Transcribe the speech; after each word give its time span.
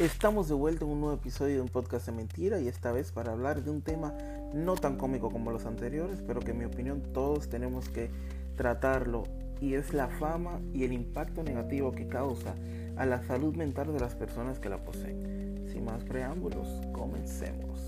Estamos 0.00 0.48
de 0.48 0.54
vuelta 0.54 0.84
en 0.84 0.90
un 0.90 1.00
nuevo 1.00 1.14
episodio 1.14 1.54
de 1.54 1.60
un 1.60 1.68
podcast 1.68 2.06
de 2.06 2.12
mentira 2.12 2.58
y 2.60 2.66
esta 2.66 2.90
vez 2.90 3.12
para 3.12 3.30
hablar 3.30 3.62
de 3.62 3.70
un 3.70 3.80
tema 3.80 4.12
no 4.52 4.74
tan 4.74 4.96
cómico 4.96 5.30
como 5.30 5.52
los 5.52 5.66
anteriores, 5.66 6.20
pero 6.26 6.40
que 6.40 6.50
en 6.50 6.58
mi 6.58 6.64
opinión 6.64 7.00
todos 7.12 7.48
tenemos 7.48 7.88
que 7.90 8.10
tratarlo 8.56 9.22
y 9.60 9.74
es 9.74 9.94
la 9.94 10.08
fama 10.08 10.60
y 10.72 10.82
el 10.82 10.92
impacto 10.92 11.44
negativo 11.44 11.92
que 11.92 12.08
causa 12.08 12.56
a 12.96 13.06
la 13.06 13.22
salud 13.22 13.54
mental 13.54 13.92
de 13.92 14.00
las 14.00 14.16
personas 14.16 14.58
que 14.58 14.68
la 14.68 14.78
poseen. 14.78 15.64
Sin 15.68 15.84
más 15.84 16.02
preámbulos, 16.02 16.66
comencemos. 16.92 17.78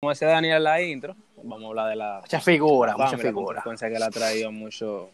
Como 0.00 0.10
decía 0.10 0.28
Daniel 0.28 0.56
en 0.56 0.64
la 0.64 0.80
intro, 0.82 1.14
vamos 1.36 1.64
a 1.64 1.66
hablar 1.68 1.90
de 1.90 1.96
la 1.96 2.20
Mucha 2.22 2.40
figura, 2.40 2.92
mucha 2.96 3.08
y 3.08 3.12
la 3.12 3.18
figura. 3.18 3.62
consecuencia 3.62 3.90
que 3.90 3.98
le 3.98 4.04
ha 4.06 4.10
traído 4.10 4.50
mucho, 4.50 5.10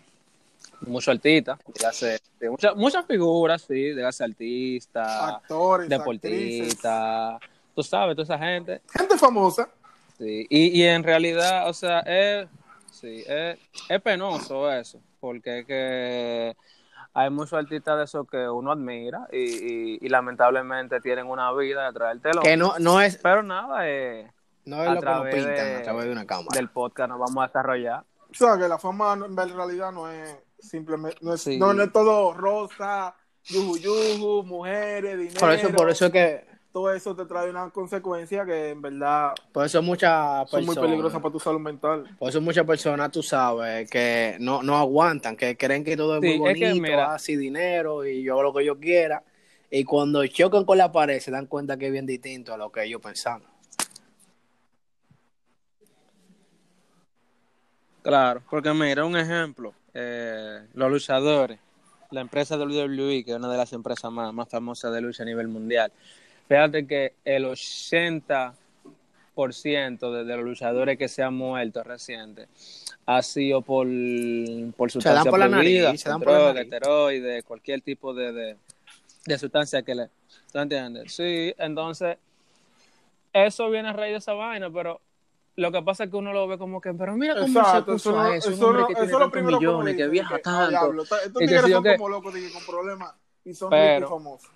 dígase, 1.75 2.21
de 2.39 2.51
muchas, 2.51 2.77
muchas 2.77 3.07
figuras, 3.07 3.63
sí, 3.63 3.75
dígase 3.75 4.25
artista, 4.25 5.29
actores, 5.37 5.91
actrices, 5.91 6.69
deportista, 6.69 7.39
tú 7.75 7.83
sabes, 7.83 8.17
toda 8.17 8.25
esa 8.25 8.39
gente, 8.39 8.81
gente 8.93 9.19
famosa. 9.19 9.69
sí, 10.17 10.47
y, 10.49 10.81
y 10.81 10.85
en 10.85 11.03
realidad, 11.03 11.69
o 11.69 11.73
sea, 11.75 12.01
es, 12.01 12.49
sí, 12.93 13.25
es, 13.27 13.59
es 13.89 14.03
penoso 14.03 14.71
eso, 14.73 15.01
porque 15.21 15.61
es 15.61 15.67
que 15.67 16.57
hay 17.15 17.31
muchos 17.31 17.55
artistas 17.55 17.99
de 17.99 18.05
esos 18.05 18.29
que 18.29 18.49
uno 18.49 18.71
admira 18.71 19.27
y, 19.33 19.39
y, 19.39 19.99
y 20.01 20.09
lamentablemente 20.09 21.01
tienen 21.01 21.27
una 21.27 21.53
vida 21.53 21.87
detrás 21.87 22.11
del 22.11 22.21
telón, 22.21 22.45
Que 22.45 22.57
no, 22.57 22.79
no 22.79 23.01
es, 23.01 23.17
pero 23.17 23.43
nada, 23.43 23.89
eh, 23.89 24.31
no 24.65 24.83
es 24.83 24.89
a 24.91 24.95
lo 24.95 25.01
que 25.01 25.07
nos 25.07 25.15
través 25.17 25.35
pintan 25.35 25.55
de- 25.55 25.77
a 25.77 25.83
través 25.83 26.05
de 26.05 26.13
una 26.13 26.27
cámara. 26.27 26.49
del 26.55 26.69
podcast 26.69 27.09
nos 27.09 27.19
vamos 27.19 27.43
a 27.43 27.47
desarrollar. 27.49 28.05
O 28.31 28.35
sea, 28.35 28.57
que 28.59 28.69
la 28.69 28.79
fama 28.79 29.15
en 29.15 29.37
realidad 29.37 29.91
no 29.91 30.09
es 30.11 30.37
simplemente, 30.61 31.19
no 31.23 31.35
es, 31.35 31.43
Sí. 31.43 31.59
no, 31.59 31.73
no 31.73 31.83
es 31.83 31.93
todo 31.93 32.33
rosa, 32.35 33.15
yuju, 33.49 33.77
yuju, 33.79 34.43
mujeres, 34.45 35.19
dinero. 35.19 35.41
Por 35.41 35.51
eso, 35.53 35.73
por 35.73 35.91
eso 35.91 36.07
es 36.07 36.13
que, 36.13 36.45
Todo 36.73 36.93
eso 36.93 37.17
te 37.17 37.25
trae 37.25 37.49
una 37.51 37.71
consecuencia 37.71 38.45
que 38.45 38.71
en 38.71 38.83
verdad 38.83 39.33
por 39.53 39.65
eso 39.65 39.81
muchas 39.83 40.49
son 40.51 40.67
muy 40.67 40.77
peligrosas 40.77 41.21
para 41.21 41.33
tu 41.33 41.41
salud 41.41 41.59
mental. 41.61 42.15
por 42.19 42.29
eso 42.29 42.41
muchas 42.43 42.67
personas, 42.67 43.11
tú 43.11 43.23
sabes, 43.23 43.91
que 43.91 44.37
no, 44.39 44.63
no 44.63 44.77
aguantan, 44.77 45.35
que 45.35 45.57
creen 45.57 45.83
que 45.83 45.97
todo 45.97 46.17
es 46.17 46.21
Sí, 46.21 46.27
muy 46.27 46.35
es 46.51 46.59
que 46.59 46.67
bonito, 46.69 46.83
mira- 46.83 47.15
así 47.15 47.37
dinero 47.37 48.05
y 48.07 48.23
yo 48.23 48.35
hago 48.35 48.43
lo 48.45 48.55
que 48.55 48.65
yo 48.67 48.79
quiera. 48.79 49.25
Y 49.71 49.85
cuando 49.85 50.25
chocan 50.27 50.65
con 50.65 50.77
la 50.79 50.93
pared 50.93 51.21
se 51.21 51.31
dan 51.31 51.47
cuenta 51.47 51.77
que 51.79 51.87
es 51.87 51.93
bien 51.93 52.07
distinto 52.07 52.53
a 52.53 52.59
lo 52.59 52.71
que 52.71 52.85
ellos 52.85 53.01
pensaban. 53.03 53.43
Claro, 58.03 58.43
porque 58.49 58.73
mira, 58.73 59.05
un 59.05 59.17
ejemplo, 59.17 59.75
eh, 59.95 60.61
los 60.75 60.91
luchadores, 60.91 61.59
la 62.11 62.21
empresa 62.21 62.57
WWE, 62.57 63.25
que 63.25 63.33
es 63.33 63.37
una 63.37 63.51
de 63.51 63.57
las 63.57 63.73
empresas 63.73 64.11
más, 64.11 64.33
más 64.33 64.49
famosas 64.49 64.93
de 64.93 65.01
lucha 65.01 65.23
a 65.23 65.27
nivel 65.27 65.49
mundial, 65.49 65.93
fíjate 66.49 66.87
que 66.87 67.15
el 67.25 67.45
80% 67.45 68.53
de, 69.37 70.25
de 70.25 70.37
los 70.37 70.45
luchadores 70.45 70.99
que 70.99 71.09
se 71.09 71.23
han 71.23 71.35
muerto 71.35 71.83
recientes 71.83 72.49
ha 73.07 73.23
sido 73.23 73.63
por, 73.63 73.87
por 74.77 74.91
Se 74.91 74.99
dan 74.99 75.25
sustancias 75.25 75.27
por 75.29 75.39
la 75.39 75.49
nariz, 75.49 76.01
se 76.01 76.09
dan 76.09 76.21
por 76.21 76.55
la 76.55 76.61
esteroides, 76.61 77.45
cualquier 77.45 77.81
tipo 77.81 78.13
de, 78.13 78.33
de, 78.33 78.57
de 79.25 79.39
sustancia 79.39 79.83
que 79.83 79.95
le... 79.95 80.11
¿Tú 80.53 80.59
entiendes? 80.59 81.13
Sí, 81.13 81.55
entonces, 81.59 82.17
eso 83.33 83.71
viene 83.71 83.89
a 83.89 83.93
raíz 83.93 84.13
de 84.13 84.19
esa 84.19 84.33
vaina, 84.33 84.71
pero 84.71 85.01
lo 85.59 85.73
que 85.73 85.83
pasa 85.83 86.05
es 86.05 86.11
que 86.11 86.17
uno 86.17 86.33
lo 86.33 86.47
ve 86.47 86.57
como 86.57 86.81
que, 86.81 86.95
pero 86.95 87.17
mira 87.17 87.35
cómo 87.35 87.47
Exacto, 87.47 87.99
se 87.99 88.11
puso 88.11 88.25
eso, 88.33 88.51
eso, 88.51 88.51
eso, 88.51 88.87
que 88.87 88.93
eso 88.93 89.01
tiene 89.03 89.13
es 89.13 89.19
lo 89.19 89.31
primero 89.31 89.59
que 89.59 89.67
millones, 89.67 89.97
que 89.97 90.03
dice, 90.05 90.09
viaja 90.11 90.37
que, 90.37 90.43
tanto. 90.43 90.61
"Ah, 90.61 90.69
diablo, 90.69 91.03
estos 91.03 91.19
que 91.21 91.31
tigres 91.47 91.71
son 91.73 91.83
qué". 91.83 91.97
como 91.97 92.09
locos 92.09 92.35
con 92.53 92.63
problemas 92.75 93.15
y 93.45 93.55
son 93.55 93.71
Pero- 93.71 94.09
famosos. 94.09 94.51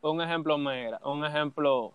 Un 0.00 0.20
ejemplo, 0.22 0.56
mira, 0.58 1.00
un 1.04 1.24
ejemplo, 1.24 1.92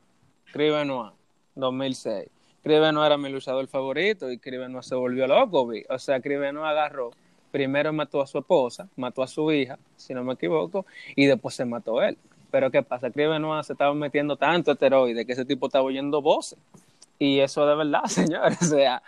Chris 0.52 0.72
Benoit, 0.72 1.14
2006. 1.56 2.30
Chris 2.62 2.80
Benoit 2.80 3.06
era 3.06 3.18
mi 3.18 3.30
luchador 3.30 3.66
favorito 3.68 4.30
y 4.32 4.38
Chris 4.38 4.60
Benoit 4.60 4.84
se 4.84 4.96
volvió 4.96 5.26
loco, 5.28 5.66
vi. 5.68 5.84
O 5.90 5.98
sea, 5.98 6.20
Chris 6.22 6.40
Benoit 6.40 6.66
agarró, 6.66 7.12
primero 7.52 7.92
mató 7.94 8.22
a 8.22 8.28
su 8.28 8.38
esposa, 8.40 8.88
mató 8.98 9.24
a 9.24 9.28
su 9.28 9.52
hija, 9.52 9.80
si 9.96 10.14
no 10.14 10.24
me 10.24 10.34
equivoco, 10.34 10.86
y 11.16 11.26
después 11.26 11.56
se 11.56 11.66
mató 11.66 12.02
él. 12.02 12.18
Pero 12.54 12.70
¿qué 12.70 12.84
pasa? 12.84 13.10
Benoit 13.10 13.64
se 13.64 13.74
estaba 13.74 13.96
metiendo 13.96 14.36
tanto 14.36 14.74
esteroide 14.74 15.26
que 15.26 15.32
ese 15.32 15.44
tipo 15.44 15.66
estaba 15.66 15.86
oyendo 15.86 16.22
voces. 16.22 16.60
Y 17.18 17.40
eso 17.40 17.66
de 17.66 17.76
verdad, 17.76 18.04
señores. 18.06 18.62
O 18.62 18.66
sea, 18.66 19.02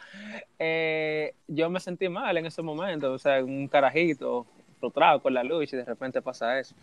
eh, 0.58 1.36
yo 1.48 1.70
me 1.70 1.80
sentí 1.80 2.10
mal 2.10 2.36
en 2.38 2.48
ese 2.48 2.64
momento. 2.64 3.14
O 3.14 3.20
sea, 3.20 3.44
un 3.44 3.68
carajito 3.68 4.48
frustrado 4.80 5.22
con 5.22 5.36
la 5.36 5.44
lucha 5.44 5.76
y 5.76 5.80
de 5.80 5.86
repente 5.86 6.24
pasa 6.24 6.60
eso. 6.60 6.74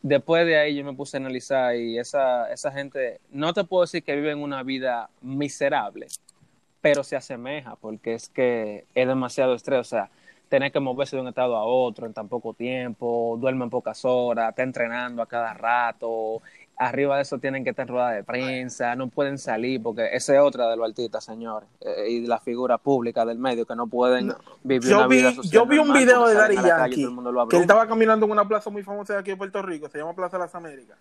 Después 0.00 0.46
de 0.46 0.58
ahí 0.58 0.76
yo 0.76 0.84
me 0.84 0.92
puse 0.92 1.16
a 1.16 1.18
analizar 1.18 1.74
y 1.74 1.98
esa, 1.98 2.52
esa 2.52 2.70
gente, 2.70 3.20
no 3.32 3.52
te 3.52 3.64
puedo 3.64 3.82
decir 3.82 4.04
que 4.04 4.14
viven 4.14 4.38
una 4.38 4.62
vida 4.62 5.10
miserable, 5.22 6.06
pero 6.80 7.02
se 7.02 7.16
asemeja 7.16 7.74
porque 7.74 8.14
es 8.14 8.28
que 8.28 8.84
es 8.94 9.08
demasiado 9.08 9.54
estrés. 9.56 9.80
O 9.80 9.84
sea, 9.90 10.08
tener 10.52 10.70
que 10.70 10.80
moverse 10.80 11.16
de 11.16 11.22
un 11.22 11.28
estado 11.28 11.56
a 11.56 11.64
otro 11.64 12.04
en 12.04 12.12
tan 12.12 12.28
poco 12.28 12.52
tiempo, 12.52 13.38
duermen 13.40 13.70
pocas 13.70 14.04
horas, 14.04 14.50
está 14.50 14.62
entrenando 14.62 15.22
a 15.22 15.26
cada 15.26 15.54
rato, 15.54 16.42
arriba 16.76 17.16
de 17.16 17.22
eso 17.22 17.38
tienen 17.38 17.64
que 17.64 17.70
estar 17.70 17.84
en 17.84 17.88
rueda 17.88 18.10
de 18.10 18.22
prensa, 18.22 18.94
no 18.94 19.08
pueden 19.08 19.38
salir, 19.38 19.82
porque 19.82 20.10
esa 20.12 20.34
es 20.34 20.40
otra 20.40 20.68
de 20.68 20.76
los 20.76 20.86
artistas, 20.86 21.24
señores, 21.24 21.66
eh, 21.80 22.04
y 22.06 22.20
de 22.20 22.28
la 22.28 22.38
figura 22.38 22.76
pública 22.76 23.24
del 23.24 23.38
medio, 23.38 23.64
que 23.64 23.74
no 23.74 23.86
pueden 23.86 24.26
No. 24.26 24.36
vivir 24.62 24.90
Yo 24.90 24.98
una 24.98 25.06
vi, 25.06 25.16
vida 25.16 25.32
social 25.32 25.52
yo 25.54 25.66
vi 25.66 25.78
un 25.78 25.90
video 25.90 26.26
de 26.26 26.34
calle 26.34 26.52
y 26.52 26.56
Yankee 26.56 27.16
que 27.48 27.56
él 27.56 27.62
estaba 27.62 27.88
caminando 27.88 28.26
en 28.26 28.32
una 28.32 28.46
plaza 28.46 28.68
muy 28.68 28.82
famosa 28.82 29.14
de 29.14 29.20
aquí 29.20 29.30
en 29.30 29.38
Puerto 29.38 29.62
Rico, 29.62 29.88
se 29.88 29.96
llama 29.96 30.14
Plaza 30.14 30.36
de 30.36 30.44
las 30.44 30.54
Américas, 30.54 30.98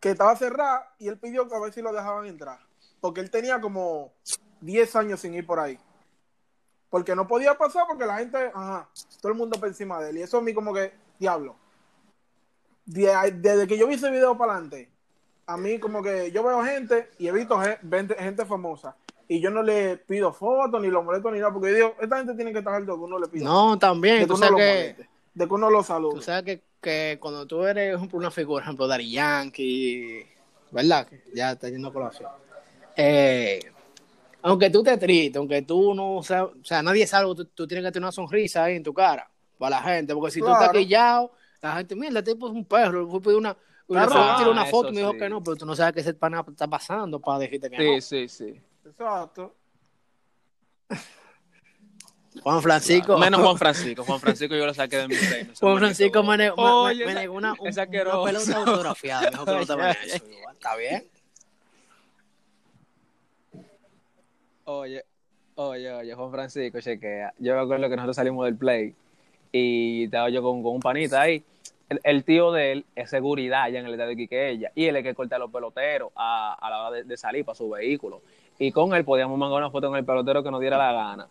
que 0.00 0.12
estaba 0.12 0.34
cerrada 0.36 0.94
y 0.98 1.08
él 1.08 1.18
pidió 1.18 1.46
que 1.46 1.54
a 1.54 1.60
ver 1.60 1.70
si 1.74 1.82
lo 1.82 1.92
dejaban 1.92 2.24
entrar, 2.24 2.60
porque 3.02 3.20
él 3.20 3.30
tenía 3.30 3.60
como 3.60 4.14
10 4.62 4.96
años 4.96 5.20
sin 5.20 5.34
ir 5.34 5.44
por 5.44 5.60
ahí. 5.60 5.78
Porque 6.94 7.16
no 7.16 7.26
podía 7.26 7.58
pasar 7.58 7.86
porque 7.88 8.06
la 8.06 8.18
gente, 8.18 8.38
ajá, 8.54 8.88
todo 9.20 9.32
el 9.32 9.36
mundo 9.36 9.58
por 9.58 9.66
encima 9.66 10.00
de 10.00 10.10
él. 10.10 10.18
Y 10.18 10.22
eso 10.22 10.38
a 10.38 10.40
mí 10.40 10.54
como 10.54 10.72
que, 10.72 10.92
diablo. 11.18 11.56
De- 12.86 13.32
Desde 13.32 13.66
que 13.66 13.76
yo 13.76 13.88
vi 13.88 13.94
ese 13.94 14.12
video 14.12 14.38
para 14.38 14.52
adelante, 14.52 14.88
a 15.44 15.56
mí 15.56 15.80
como 15.80 16.04
que 16.04 16.30
yo 16.30 16.44
veo 16.44 16.62
gente 16.62 17.10
y 17.18 17.26
he 17.26 17.32
visto 17.32 17.58
gen- 17.58 17.78
gente, 17.90 18.14
gente 18.14 18.46
famosa. 18.46 18.94
Y 19.26 19.40
yo 19.40 19.50
no 19.50 19.60
le 19.64 19.96
pido 19.96 20.32
fotos, 20.32 20.80
ni 20.80 20.86
lo 20.86 21.02
molesto, 21.02 21.32
ni 21.32 21.40
nada, 21.40 21.52
porque 21.52 21.70
yo 21.70 21.74
digo, 21.74 21.96
esta 22.00 22.18
gente 22.18 22.34
tiene 22.34 22.52
que 22.52 22.58
estar 22.60 22.72
alto 22.74 22.94
que 22.96 23.02
uno 23.02 23.18
le 23.18 23.26
pida. 23.26 23.42
No, 23.42 23.72
de 23.72 23.80
también, 23.80 24.20
que 24.20 24.26
tú 24.28 24.34
uno 24.34 24.38
sabes 24.38 24.52
lo 24.52 24.56
que, 24.58 24.68
moleste, 24.68 25.08
de 25.34 25.48
que 25.48 25.52
uno 25.54 25.70
lo 25.70 25.82
salude. 25.82 26.14
tú 26.14 26.22
sabes 26.22 26.44
que, 26.44 26.62
que 26.80 27.18
cuando 27.20 27.44
tú 27.44 27.64
eres, 27.64 27.88
por 27.90 27.96
ejemplo, 27.96 28.18
una 28.20 28.30
figura, 28.30 28.62
por 28.62 28.68
ejemplo, 28.68 28.86
Daddy 28.86 29.10
Yankee, 29.10 30.26
¿verdad? 30.70 31.08
Que 31.08 31.24
ya 31.34 31.50
está 31.50 31.68
yendo 31.68 31.88
a 31.88 31.92
colación. 31.92 32.30
Eh, 32.94 33.58
aunque 34.46 34.68
tú 34.70 34.78
estés 34.80 34.98
triste, 34.98 35.38
aunque 35.38 35.62
tú 35.62 35.94
no, 35.94 36.16
o 36.16 36.22
sea, 36.22 36.44
o 36.44 36.52
sea 36.62 36.82
nadie 36.82 37.06
sabe, 37.06 37.34
tú, 37.34 37.44
tú 37.46 37.66
tienes 37.66 37.84
que 37.84 37.92
tener 37.92 38.04
una 38.04 38.12
sonrisa 38.12 38.64
ahí 38.64 38.76
en 38.76 38.82
tu 38.82 38.92
cara 38.92 39.28
para 39.58 39.76
la 39.76 39.82
gente, 39.82 40.14
porque 40.14 40.30
si 40.32 40.40
tú 40.40 40.46
Claro. 40.46 40.64
estás 40.66 40.76
quillado, 40.78 41.32
la 41.62 41.76
gente, 41.76 41.96
mira, 41.96 42.18
este 42.18 42.32
tipo 42.34 42.46
es 42.48 42.52
un 42.52 42.64
perro, 42.64 43.08
fue 43.08 43.20
pedir 43.22 43.38
una, 43.38 43.56
una, 43.86 44.06
Claro. 44.06 44.36
foto, 44.38 44.50
una 44.50 44.62
Ah, 44.62 44.66
foto 44.66 44.88
y 44.90 44.92
me 44.92 44.98
dijo 45.00 45.12
sí. 45.12 45.18
que 45.18 45.28
no, 45.30 45.42
pero 45.42 45.56
tú 45.56 45.64
no 45.66 45.74
sabes 45.74 45.94
qué 45.94 46.00
ese 46.00 46.12
pana 46.14 46.44
está 46.48 46.68
pasando 46.68 47.18
para 47.20 47.38
decirte 47.38 47.70
que 47.70 47.76
Sí, 47.78 47.94
no. 47.94 48.00
sí, 48.00 48.28
sí. 48.28 48.60
Exacto. 48.86 49.54
Juan 52.42 52.60
Francisco, 52.60 53.16
Menos 53.16 53.40
Juan 53.40 53.56
Francisco. 53.56 54.04
Juan 54.04 54.20
Francisco 54.20 54.54
yo 54.56 54.66
lo 54.66 54.74
saqué 54.74 54.96
de 54.98 55.08
mi 55.08 55.14
reino. 55.14 55.52
Juan 55.58 55.78
Francisco 55.78 56.22
me, 56.22 56.36
negó 56.36 56.54
una, 57.34 57.52
un- 57.52 57.68
una 57.68 58.24
pelota 58.24 58.56
autografiada, 58.58 59.22
me 59.22 59.30
dijo 59.30 59.44
que 59.46 59.52
no. 59.52 59.58
Digo, 59.60 60.50
Está 60.52 60.76
bien. 60.76 61.08
Oye, 64.66 65.04
oye, 65.56 65.92
oye, 65.92 66.14
Juan 66.14 66.30
Francisco, 66.30 66.80
chequea. 66.80 67.34
Yo 67.38 67.54
me 67.54 67.60
acuerdo 67.60 67.88
que 67.90 67.96
nosotros 67.96 68.16
salimos 68.16 68.46
del 68.46 68.56
play 68.56 68.94
y 69.52 70.04
estaba 70.04 70.30
yo 70.30 70.42
con, 70.42 70.62
con 70.62 70.76
un 70.76 70.80
panita 70.80 71.20
ahí. 71.20 71.44
El, 72.02 72.24
tío 72.24 72.50
de 72.50 72.72
él 72.72 72.86
es 72.96 73.10
seguridad 73.10 73.64
allá 73.64 73.80
en 73.80 73.86
el 73.86 73.92
estadio 73.92 74.10
de 74.10 74.16
Quiqueya 74.16 74.72
y 74.74 74.86
él 74.86 74.96
es 74.96 75.02
que 75.02 75.14
corta 75.14 75.36
a 75.36 75.38
los 75.38 75.50
peloteros 75.50 76.10
a, 76.16 76.54
a 76.54 76.70
la 76.70 76.80
hora 76.80 76.96
de, 76.96 77.04
de 77.04 77.16
salir 77.18 77.44
para 77.44 77.56
su 77.56 77.68
vehículo. 77.68 78.22
Y 78.58 78.72
con 78.72 78.94
él 78.94 79.04
podíamos 79.04 79.38
mandar 79.38 79.58
una 79.58 79.70
foto 79.70 79.88
con 79.88 79.98
el 79.98 80.04
pelotero 80.06 80.42
que 80.42 80.50
nos 80.50 80.60
diera 80.60 80.78
la 80.78 80.92
gana. 80.92 81.28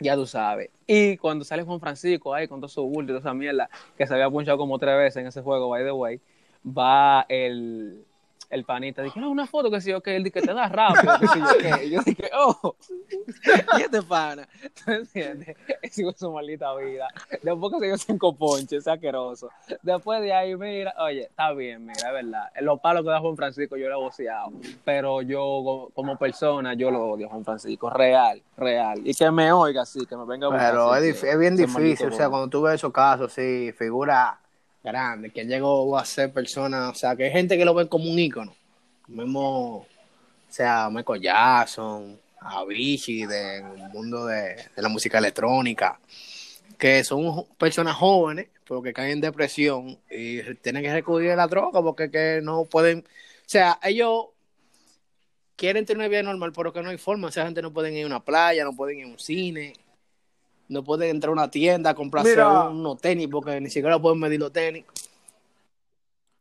Ya 0.00 0.14
tú 0.14 0.26
sabes. 0.26 0.70
Y 0.86 1.18
cuando 1.18 1.44
sale 1.44 1.64
Juan 1.64 1.78
Francisco 1.78 2.32
ahí 2.32 2.48
con 2.48 2.58
todo 2.58 2.68
su 2.68 2.82
bulto 2.82 3.12
y 3.12 3.16
toda 3.16 3.20
esa 3.20 3.34
mierda 3.34 3.68
que 3.98 4.06
se 4.06 4.14
había 4.14 4.30
punchado 4.30 4.56
como 4.56 4.78
tres 4.78 4.96
veces 4.96 5.18
en 5.18 5.26
ese 5.26 5.42
juego, 5.42 5.68
by 5.68 5.84
the 5.84 5.92
way, 5.92 6.20
va 6.66 7.26
el, 7.28 8.02
el 8.52 8.64
panita 8.64 9.00
dije, 9.00 9.18
no, 9.18 9.30
una 9.30 9.46
foto 9.46 9.70
que 9.70 9.80
si 9.80 9.90
yo 9.90 10.02
que 10.02 10.14
él 10.14 10.30
que 10.30 10.42
te 10.42 10.52
da 10.52 10.68
rápido, 10.68 11.12
que 11.20 11.38
yo 11.40 11.76
que. 11.78 11.84
Y 11.86 11.90
yo 11.90 12.02
dije, 12.02 12.30
oh, 12.36 12.76
y 13.78 13.82
este 13.82 14.02
pana, 14.02 14.46
¿tú 14.84 14.92
entiendes? 14.92 15.56
Sigo 15.90 16.12
su 16.12 16.30
maldita 16.30 16.74
vida. 16.76 17.08
Después 17.42 17.72
que 17.72 17.78
se 17.80 17.86
dio 17.86 17.96
cinco 17.96 18.36
ponches, 18.36 18.86
asqueroso. 18.86 19.48
Después 19.80 20.20
de 20.20 20.34
ahí, 20.34 20.54
mira, 20.54 20.94
oye, 20.98 21.22
está 21.22 21.52
bien, 21.52 21.86
mira, 21.86 22.08
es 22.08 22.12
verdad. 22.12 22.50
Los 22.60 22.78
palos 22.80 23.02
que 23.04 23.08
da 23.08 23.20
Juan 23.20 23.36
Francisco 23.36 23.76
yo 23.78 23.88
lo 23.88 23.94
he 23.98 24.02
boceado, 24.02 24.52
pero 24.84 25.22
yo 25.22 25.88
como 25.94 26.18
persona, 26.18 26.74
yo 26.74 26.90
lo 26.90 27.02
odio 27.06 27.28
a 27.28 27.30
Juan 27.30 27.44
Francisco, 27.46 27.88
real, 27.88 28.42
real. 28.58 29.00
Y 29.02 29.14
que 29.14 29.30
me 29.30 29.50
oiga 29.50 29.82
así, 29.82 30.04
que 30.04 30.14
me 30.14 30.26
venga 30.26 30.48
a 30.48 30.50
buscar 30.50 30.70
Pero 30.72 30.92
así, 30.92 31.08
es, 31.08 31.20
que- 31.22 31.30
es 31.30 31.38
bien 31.38 31.56
difícil, 31.56 32.08
o 32.08 32.12
sea, 32.12 32.28
cuando 32.28 32.48
tú 32.48 32.60
ves 32.60 32.74
esos 32.74 32.92
casos, 32.92 33.32
sí, 33.32 33.72
figura 33.78 34.38
grande, 34.82 35.30
que 35.30 35.44
llegó 35.44 35.96
a 35.96 36.04
ser 36.04 36.32
persona, 36.32 36.90
o 36.90 36.94
sea, 36.94 37.16
que 37.16 37.24
hay 37.24 37.32
gente 37.32 37.56
que 37.56 37.64
lo 37.64 37.74
ve 37.74 37.88
como 37.88 38.10
un 38.10 38.18
ícono. 38.18 38.54
Mismo, 39.08 39.76
o 39.78 39.86
sea, 40.48 40.88
Michael 40.90 41.22
Jackson, 41.22 42.18
Avicii, 42.40 43.26
del 43.26 43.64
mundo 43.92 44.26
de, 44.26 44.56
la 44.76 44.88
música 44.88 45.18
electrónica, 45.18 46.00
que 46.78 47.04
son 47.04 47.46
personas 47.58 47.96
jóvenes, 47.96 48.48
pero 48.66 48.82
que 48.82 48.92
caen 48.92 49.12
en 49.12 49.20
depresión 49.20 49.98
y 50.10 50.42
tienen 50.56 50.82
que 50.82 50.92
recurrir 50.92 51.32
a 51.32 51.36
la 51.36 51.46
droga 51.46 51.82
porque 51.82 52.10
que 52.10 52.40
no 52.42 52.64
pueden, 52.64 53.00
o 53.00 53.48
sea, 53.48 53.78
ellos 53.82 54.26
quieren 55.56 55.84
tener 55.84 55.98
una 55.98 56.08
vida 56.08 56.22
normal, 56.22 56.52
pero 56.54 56.72
que 56.72 56.82
no 56.82 56.90
hay 56.90 56.98
forma, 56.98 57.28
esa 57.28 57.44
gente 57.44 57.62
no 57.62 57.72
pueden 57.72 57.94
ir 57.94 58.04
a 58.04 58.06
una 58.06 58.24
playa, 58.24 58.64
no 58.64 58.74
pueden 58.74 58.98
ir 58.98 59.04
a 59.04 59.08
un 59.08 59.18
cine, 59.18 59.74
no 60.72 60.82
pueden 60.82 61.10
entrar 61.10 61.30
a 61.30 61.32
una 61.32 61.50
tienda 61.50 61.90
a 61.90 61.94
comprarse 61.94 62.30
Mira. 62.30 62.48
unos 62.48 63.00
tenis 63.00 63.28
porque 63.30 63.60
ni 63.60 63.70
siquiera 63.70 64.00
pueden 64.00 64.18
medir 64.18 64.40
los 64.40 64.52
tenis. 64.52 64.84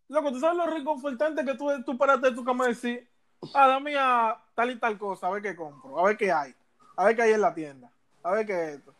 Loco, 0.08 0.32
¿tú 0.32 0.40
sabes 0.40 0.58
lo 0.58 0.66
reconfortante 0.66 1.46
que 1.46 1.56
tú, 1.56 1.70
tú 1.86 1.98
paraste 1.98 2.30
de 2.30 2.36
tu 2.36 2.44
cama 2.44 2.66
y 2.66 2.70
decir, 2.70 3.08
ah, 3.54 3.68
dame 3.68 3.96
a 3.98 4.38
tal 4.56 4.72
y 4.72 4.80
tal 4.80 4.98
cosa, 4.98 5.28
a 5.28 5.32
ver 5.32 5.42
qué 5.42 5.56
compro, 5.56 6.00
a 6.00 6.04
ver 6.04 6.18
qué 6.18 6.32
hay, 6.32 6.54
a 6.98 7.06
ver 7.06 7.16
qué 7.16 7.22
hay 7.22 7.32
en 7.32 7.42
la 7.42 7.54
tienda, 7.54 7.90
a 8.24 8.32
ver 8.32 8.46
qué 8.46 8.54
es 8.54 8.70
esto. 8.78 8.94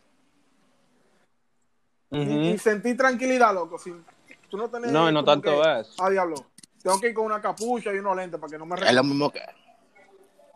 Y- 2.10 2.52
y, 2.52 2.58
sentí 2.58 2.94
tranquilidad, 2.94 3.54
loco, 3.54 3.78
sin 3.78 4.04
tú 4.50 4.58
no 4.58 4.68
tenés 4.68 4.90
No, 4.90 5.08
y 5.08 5.12
no 5.12 5.24
tanto 5.24 5.62
que, 5.62 5.80
eso. 5.80 5.94
Ah, 5.98 6.10
diablo, 6.10 6.46
tengo 6.82 7.00
que 7.00 7.08
ir 7.08 7.14
con 7.14 7.24
una 7.24 7.40
capucha 7.40 7.92
y 7.92 7.98
unos 7.98 8.16
lentes 8.16 8.38
para 8.38 8.50
que 8.50 8.58
no 8.58 8.66
me 8.66 8.76
Es 8.76 8.92
lo 8.94 9.04
mismo 9.04 9.30
que... 9.30 9.40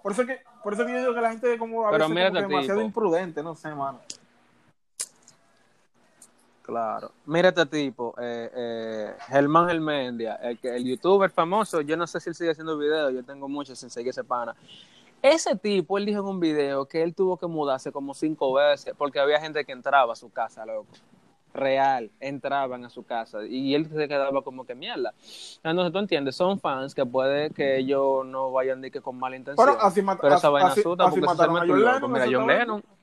Por 0.02 0.12
eso 0.12 0.24
que, 0.24 0.40
por 0.62 0.72
eso 0.74 0.86
que 0.86 0.92
yo 0.92 1.00
digo 1.00 1.14
que 1.14 1.20
la 1.20 1.30
gente 1.30 1.58
como 1.58 1.86
a 1.86 1.90
Pero 1.90 2.08
veces 2.08 2.16
como 2.16 2.32
que 2.32 2.38
este 2.38 2.48
demasiado 2.48 2.80
imprudente, 2.82 3.42
no 3.42 3.56
sé, 3.56 3.74
mano. 3.74 4.00
Claro. 6.66 7.12
Mira 7.26 7.50
este 7.50 7.64
tipo, 7.64 8.12
eh, 8.18 8.50
eh, 8.52 9.14
Germán 9.28 9.68
Germendia, 9.68 10.34
el, 10.42 10.58
que, 10.58 10.74
el 10.74 10.84
youtuber 10.84 11.30
famoso, 11.30 11.80
yo 11.80 11.96
no 11.96 12.08
sé 12.08 12.18
si 12.18 12.30
él 12.30 12.34
sigue 12.34 12.50
haciendo 12.50 12.76
videos, 12.76 13.14
yo 13.14 13.22
tengo 13.22 13.48
muchos 13.48 13.78
sin 13.78 13.88
seguir 13.88 14.10
ese 14.10 14.24
pana. 14.24 14.56
Ese 15.22 15.54
tipo, 15.54 15.96
él 15.96 16.06
dijo 16.06 16.20
en 16.20 16.26
un 16.26 16.40
video 16.40 16.86
que 16.86 17.04
él 17.04 17.14
tuvo 17.14 17.36
que 17.36 17.46
mudarse 17.46 17.92
como 17.92 18.14
cinco 18.14 18.52
veces 18.52 18.94
porque 18.98 19.20
había 19.20 19.40
gente 19.40 19.64
que 19.64 19.70
entraba 19.70 20.12
a 20.12 20.16
su 20.16 20.28
casa, 20.30 20.66
loco. 20.66 20.88
Real, 21.54 22.10
entraban 22.18 22.84
a 22.84 22.90
su 22.90 23.04
casa 23.04 23.46
y 23.46 23.74
él 23.74 23.88
se 23.88 24.08
quedaba 24.08 24.42
como 24.42 24.66
que 24.66 24.74
mierda. 24.74 25.14
Entonces, 25.62 25.92
tú 25.92 25.98
entiendes, 26.00 26.34
son 26.34 26.58
fans 26.58 26.94
que 26.96 27.06
puede 27.06 27.50
que 27.50 27.78
ellos 27.78 28.26
no 28.26 28.50
vayan 28.50 28.80
de 28.80 28.90
que 28.90 29.00
con 29.00 29.18
mala 29.18 29.36
intención. 29.36 29.66
Pero 29.66 29.80
así, 29.80 30.02
Pero 30.20 30.34
esa 30.34 30.50
vaina 30.50 30.70
así- 30.70 30.80
asusta 30.80 31.04
así 31.06 31.20
porque 31.20 31.42
se 31.42 31.48
Mira, 32.08 32.26
John. 32.30 32.46
Lennon. 32.48 32.95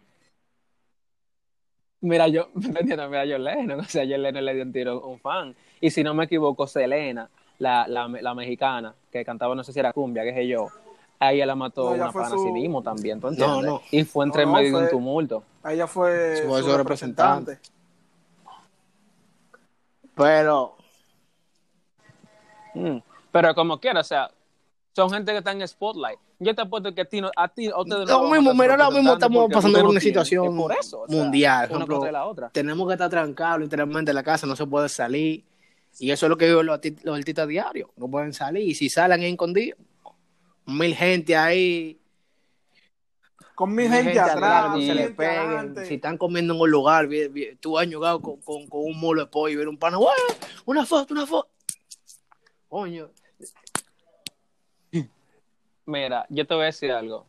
Mira, 2.03 2.27
yo, 2.27 2.49
¿me 2.53 2.81
entiendes? 2.81 3.09
Mira, 3.09 3.23
John 3.27 3.43
Lennon. 3.43 3.79
O 3.79 3.83
sea, 3.85 4.03
John 4.07 4.21
Lennon 4.21 4.45
le 4.45 4.53
dio 4.53 4.63
un 4.63 4.71
tiro 4.73 4.91
a 5.03 5.07
un 5.07 5.19
fan. 5.19 5.55
Y 5.81 5.89
si 5.89 6.03
no 6.03 6.13
me 6.13 6.25
equivoco, 6.25 6.67
Selena, 6.67 7.29
la, 7.59 7.87
la, 7.87 8.07
la 8.07 8.33
mexicana, 8.35 8.93
que 9.11 9.23
cantaba, 9.25 9.55
no 9.55 9.63
sé 9.63 9.73
si 9.73 9.79
era 9.79 9.91
cumbia, 9.93 10.23
qué 10.23 10.33
sé 10.33 10.47
yo, 10.47 10.67
a 11.19 11.31
ella 11.33 11.45
la 11.45 11.55
mató 11.55 11.85
No, 11.89 11.95
ella 11.95 12.03
una 12.05 12.11
pana 12.13 12.29
su- 12.29 12.35
así 12.35 12.51
mismo 12.51 12.81
también, 12.81 13.19
¿tú 13.21 13.29
entiendes? 13.29 13.65
no. 13.65 13.81
Y 13.91 14.03
fue 14.03 14.25
entre 14.25 14.45
No, 14.45 14.51
no, 14.51 14.57
medio 14.57 14.77
de 14.77 14.83
un 14.83 14.89
tumulto. 14.89 15.43
A 15.63 15.73
ella 15.73 15.87
fue 15.87 16.35
su 16.61 16.77
representante. 16.77 17.59
Pero, 20.15 20.75
Mm. 22.75 22.97
Pero 23.31 23.53
como 23.53 23.79
quiera, 23.79 23.99
o 23.99 24.03
sea, 24.03 24.31
son 24.95 25.09
gente 25.11 25.31
que 25.31 25.37
está 25.39 25.51
en 25.51 25.67
Spotlight. 25.67 26.17
Yo 26.43 26.53
te 26.55 26.61
apuesto 26.61 26.93
que 26.93 27.01
a 27.01 27.05
ti, 27.05 27.21
no, 27.21 27.31
a 27.35 27.47
ti, 27.47 27.67
a 27.67 27.79
ustedes 27.79 28.07
no 28.07 28.23
lo 28.23 28.29
mismo, 28.29 28.53
mira, 28.53 28.75
lo 28.77 28.91
mismo 28.91 29.13
estamos 29.13 29.47
pasando 29.51 29.79
por 29.79 29.89
una 29.89 29.99
situación 29.99 30.45
Es 30.45 30.51
por 30.53 30.71
eso, 30.73 31.01
o 31.01 31.07
sea, 31.07 31.17
mundial. 31.17 31.67
Una 31.69 31.77
ejemplo, 31.77 31.95
cosa 31.97 32.05
de 32.07 32.11
la 32.11 32.25
otra. 32.25 32.49
tenemos 32.49 32.87
que 32.87 32.93
estar 32.93 33.09
trancados 33.09 33.61
literalmente 33.61 34.11
en 34.11 34.15
la 34.15 34.23
casa, 34.23 34.45
no 34.47 34.55
se 34.55 34.65
puede 34.65 34.89
salir. 34.89 35.43
Y 35.99 36.11
eso 36.11 36.25
es 36.25 36.29
lo 36.29 36.37
que 36.37 36.47
viven 36.47 36.65
los, 36.65 36.79
los 37.03 37.17
artistas 37.17 37.47
diarios. 37.47 37.89
No 37.97 38.07
pueden 38.09 38.33
salir. 38.33 38.67
Y 38.67 38.73
si 38.75 38.89
salen 38.89 39.21
en 39.21 39.31
escondidos, 39.33 39.79
mil 40.65 40.95
gente 40.95 41.35
ahí, 41.35 41.99
Con 43.55 43.69
mi 43.75 43.83
mil 43.83 43.91
gente, 43.91 44.19
atrás, 44.19 44.75
y- 44.79 44.87
se 44.87 44.93
mi 44.93 44.95
le 44.95 45.01
gente 45.03 45.15
peguen. 45.17 45.37
adelante. 45.39 45.85
Si 45.85 45.93
están 45.95 46.17
comiendo 46.17 46.55
en 46.55 46.61
un 46.61 46.71
lugar, 46.71 47.07
tú 47.59 47.77
has 47.77 47.87
llegado 47.87 48.19
con, 48.21 48.37
con, 48.41 48.67
con 48.67 48.81
un 48.81 48.99
molo 48.99 49.21
de 49.21 49.27
pollo 49.27 49.53
y 49.53 49.55
ver 49.57 49.67
un 49.67 49.77
pana, 49.77 49.97
"Guau, 49.97 50.13
una 50.65 50.85
foto, 50.85 51.13
una 51.13 51.27
foto. 51.27 51.49
Coño, 52.67 53.09
Mira, 55.85 56.25
yo 56.29 56.45
te 56.45 56.53
voy 56.53 56.63
a 56.63 56.65
decir 56.67 56.91
algo. 56.91 57.25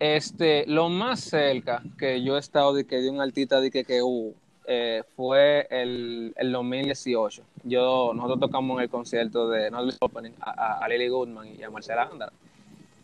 Este, 0.00 0.64
lo 0.66 0.88
más 0.88 1.20
cerca 1.20 1.82
que 1.98 2.22
yo 2.22 2.36
he 2.36 2.40
estado 2.40 2.74
de 2.74 2.86
que 2.86 2.96
de 2.96 3.10
un 3.10 3.20
artista 3.20 3.60
de 3.60 3.70
que, 3.70 3.84
que 3.84 4.02
hubo 4.02 4.34
eh, 4.66 5.02
fue 5.16 5.66
el, 5.70 6.34
el 6.36 6.52
2018. 6.52 7.42
Yo, 7.64 8.12
nosotros 8.14 8.40
tocamos 8.40 8.76
en 8.76 8.82
el 8.82 8.90
concierto 8.90 9.48
de 9.48 9.70
No 9.70 9.80
Opening 10.00 10.34
a, 10.40 10.84
a, 10.84 10.88
Lily 10.88 11.08
Goodman 11.08 11.48
y 11.58 11.62
a 11.62 11.70
Marcela 11.70 12.02
Andra. 12.02 12.30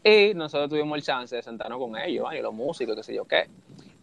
Y 0.04 0.34
nosotros 0.34 0.68
tuvimos 0.68 0.98
el 0.98 1.02
chance 1.02 1.34
de 1.34 1.42
sentarnos 1.42 1.78
con 1.78 1.96
ellos, 1.96 2.24
¿vale? 2.24 2.40
y 2.40 2.42
los 2.42 2.52
músicos, 2.52 2.94
qué 2.96 3.02
sé 3.02 3.14
yo 3.14 3.24
qué. 3.24 3.48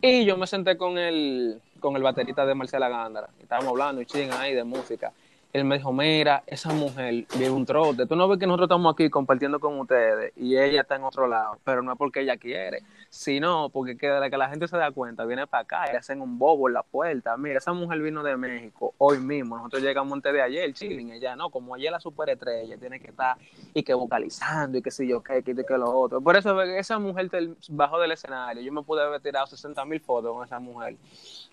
Y 0.01 0.25
yo 0.25 0.35
me 0.37 0.47
senté 0.47 0.75
con 0.75 0.97
el, 0.97 1.61
con 1.79 1.95
el 1.95 2.01
baterista 2.01 2.45
de 2.45 2.55
Marcela 2.55 2.89
Gándara. 2.89 3.29
Estábamos 3.39 3.69
hablando 3.69 4.01
y 4.01 4.07
ching 4.07 4.31
ahí 4.31 4.55
de 4.55 4.63
música. 4.63 5.13
Él 5.53 5.65
me 5.65 5.77
dijo, 5.77 5.91
mira, 5.91 6.43
esa 6.47 6.71
mujer 6.71 7.25
vive 7.37 7.49
un 7.49 7.65
trote. 7.65 8.05
Tú 8.05 8.15
no 8.15 8.27
ves 8.27 8.39
que 8.39 8.47
nosotros 8.47 8.67
estamos 8.67 8.93
aquí 8.93 9.09
compartiendo 9.09 9.59
con 9.59 9.77
ustedes 9.79 10.31
y 10.37 10.57
ella 10.57 10.81
está 10.81 10.95
en 10.95 11.03
otro 11.03 11.27
lado, 11.27 11.57
pero 11.65 11.81
no 11.81 11.91
es 11.91 11.97
porque 11.97 12.21
ella 12.21 12.37
quiere, 12.37 12.83
sino 13.09 13.69
porque 13.69 13.97
que, 13.97 14.07
de 14.07 14.29
que 14.29 14.37
la 14.37 14.49
gente 14.49 14.67
se 14.69 14.77
da 14.77 14.91
cuenta, 14.91 15.25
viene 15.25 15.47
para 15.47 15.63
acá 15.63 15.91
y 15.91 15.95
hacen 15.97 16.21
un 16.21 16.39
bobo 16.39 16.69
en 16.69 16.75
la 16.75 16.83
puerta. 16.83 17.35
Mira, 17.35 17.57
esa 17.57 17.73
mujer 17.73 18.01
vino 18.01 18.23
de 18.23 18.37
México 18.37 18.93
hoy 18.97 19.19
mismo. 19.19 19.57
Nosotros 19.57 19.81
llegamos 19.81 20.13
antes 20.13 20.31
de 20.31 20.41
ayer, 20.41 20.73
chilling, 20.73 21.11
ella 21.11 21.35
no, 21.35 21.49
como 21.49 21.75
ella 21.75 21.89
es 21.89 21.91
la 21.91 21.99
superestrella, 21.99 22.77
tiene 22.77 23.01
que 23.01 23.09
estar 23.09 23.35
y 23.73 23.83
que 23.83 23.93
vocalizando 23.93 24.77
y 24.77 24.81
que 24.81 24.91
si 24.91 25.05
yo 25.05 25.21
qué, 25.21 25.43
que, 25.43 25.53
que 25.53 25.77
lo 25.77 25.91
otro. 25.91 26.21
Por 26.21 26.37
eso 26.37 26.61
esa 26.61 26.97
mujer 26.97 27.29
bajó 27.69 27.99
del 27.99 28.13
escenario. 28.13 28.63
Yo 28.63 28.71
me 28.71 28.83
pude 28.83 29.01
haber 29.01 29.19
tirado 29.19 29.47
60 29.47 29.83
mil 29.83 29.99
fotos 29.99 30.33
con 30.33 30.45
esa 30.45 30.59
mujer 30.59 30.95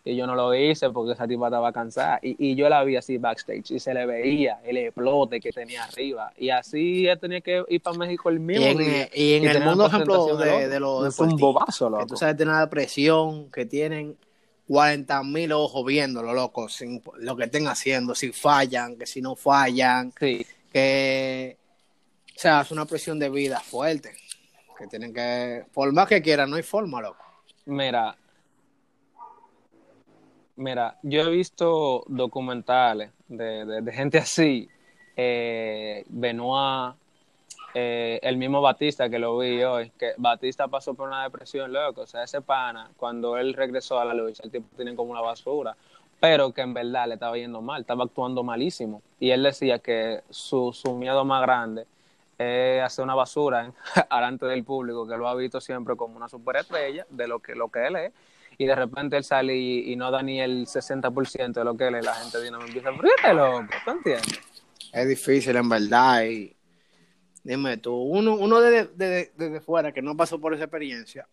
y 0.05 0.17
yo 0.17 0.27
no 0.27 0.37
lo 0.37 0.55
hice 0.55 0.89
porque 0.91 1.13
esa 1.13 1.27
tipa 1.27 1.49
estaba 1.49 1.73
cansada 1.73 2.21
y, 2.23 2.37
y 2.39 2.55
yo 2.55 2.69
la 2.69 2.85
vi 2.85 2.97
así 2.97 3.19
backstage 3.19 3.73
y 3.73 3.81
se 3.89 3.95
le 3.95 4.05
veía 4.05 4.61
el 4.65 4.77
explote 4.77 5.41
que 5.41 5.51
tenía 5.51 5.85
arriba. 5.85 6.31
Y 6.37 6.51
así 6.51 7.07
ella 7.07 7.17
tenía 7.17 7.41
que 7.41 7.65
ir 7.69 7.81
para 7.81 7.97
México 7.97 8.29
el 8.29 8.39
mismo 8.39 8.67
Y 8.67 8.69
en, 8.69 8.79
día. 8.79 9.09
y 9.15 9.33
en 9.35 9.49
el 9.49 9.65
mundo, 9.65 9.87
ejemplo, 9.87 10.37
de, 10.37 10.79
los 10.79 11.07
es 11.15 11.19
un 11.19 11.37
bobazo 11.37 11.87
que 11.87 11.93
loco. 11.93 12.07
tú 12.07 12.17
sabes 12.19 12.37
tener 12.37 12.55
la 12.55 12.69
presión, 12.69 13.51
que 13.51 13.65
tienen 13.65 14.15
40 14.69 15.23
mil 15.23 15.53
ojos 15.53 15.87
viéndolo, 15.87 16.35
loco, 16.35 16.69
sin 16.69 17.03
lo 17.17 17.35
que 17.35 17.45
estén 17.45 17.67
haciendo, 17.67 18.15
si 18.15 18.31
fallan, 18.31 18.99
que 18.99 19.07
si 19.07 19.23
no 19.23 19.35
fallan, 19.35 20.13
sí. 20.21 20.45
que, 20.71 21.57
o 22.37 22.39
sea, 22.39 22.61
es 22.61 22.71
una 22.71 22.85
presión 22.85 23.19
de 23.19 23.31
vida 23.31 23.59
fuerte, 23.61 24.13
que 24.77 24.87
tienen 24.87 25.15
que, 25.15 25.65
por 25.73 25.91
más 25.95 26.09
que 26.09 26.21
quieran, 26.21 26.51
no 26.51 26.57
hay 26.57 26.63
forma, 26.63 27.01
loco. 27.01 27.25
mira 27.65 28.15
mira 30.59 30.97
yo 31.03 31.23
he 31.23 31.31
visto 31.31 32.05
documentales 32.09 33.11
de, 33.29 33.65
de, 33.65 33.93
gente 33.93 34.19
así 34.19 34.69
eh, 35.17 36.05
Benoit 36.09 36.95
eh, 37.75 38.19
el 38.23 38.37
mismo 38.39 38.63
Batista 38.63 39.11
que 39.11 39.19
lo 39.19 39.39
vi 39.39 39.63
hoy, 39.63 39.93
que 39.99 40.15
Batista 40.17 40.69
pasó 40.69 40.95
por 40.95 41.09
una 41.09 41.23
depresión, 41.23 41.73
loco, 41.73 42.03
o 42.03 42.07
sea, 42.07 42.23
ese 42.23 42.41
pana, 42.41 42.91
cuando 42.97 43.37
él 43.37 43.53
regresó 43.53 44.01
a 44.01 44.05
la 44.05 44.15
lucha, 44.15 44.43
el 44.45 44.51
tipo 44.51 44.67
tiene 44.75 44.97
como 44.97 45.11
una 45.11 45.21
basura, 45.21 45.77
pero 46.19 46.53
que 46.53 46.63
en 46.63 46.73
verdad 46.73 47.07
le 47.07 47.15
estaba 47.15 47.37
yendo 47.37 47.61
mal, 47.61 47.83
estaba 47.83 48.05
actuando 48.05 48.43
malísimo, 48.43 49.03
y 49.21 49.31
él 49.31 49.43
decía 49.43 49.79
que 49.81 50.23
su, 50.31 50.73
su 50.73 50.95
miedo 50.95 51.25
más 51.25 51.43
grande 51.43 51.87
es 52.39 52.83
hacer 52.83 53.05
una 53.05 53.15
basura 53.15 53.71
delante 54.11 54.47
del 54.47 54.65
público, 54.65 55.07
que 55.07 55.17
lo 55.17 55.29
ha 55.29 55.35
visto 55.35 55.61
siempre 55.61 55.95
como 55.95 56.17
una 56.17 56.29
superestrella 56.29 57.07
de 57.11 57.29
lo 57.29 57.41
que, 57.41 57.55
lo 57.55 57.69
que 57.69 57.87
él 57.87 57.97
es, 57.97 58.13
y 58.59 58.67
de 58.67 58.75
repente 58.75 59.17
él 59.17 59.23
sale 59.23 59.57
y, 59.57 59.95
no 59.95 60.11
da 60.11 60.21
ni 60.21 60.41
el 60.41 60.67
60% 60.67 61.53
de 61.53 61.65
lo 61.65 61.77
que 61.77 61.87
él 61.87 61.95
es, 61.95 62.05
la 62.05 62.15
gente 62.15 62.49
una 62.49 62.59
vez 62.59 62.67
empieza, 62.67 62.91
pero 62.97 63.09
este 63.17 63.35
loco, 63.35 63.67
¿tú 63.85 63.91
entiendes? 63.93 64.41
Es 64.93 65.09
difícil, 65.09 65.57
en 65.57 65.69
verdad, 65.69 66.25
y 66.25 66.57
dime 67.45 67.77
tú, 67.77 67.95
uno, 67.95 68.35
uno 68.35 68.61
desde, 68.61 68.91
desde, 68.97 69.33
desde 69.37 69.61
fuera 69.61 69.93
que 69.93 70.03
no 70.03 70.17
pasó 70.17 70.41
por 70.41 70.55
esa 70.55 70.65
experiencia, 70.65 71.29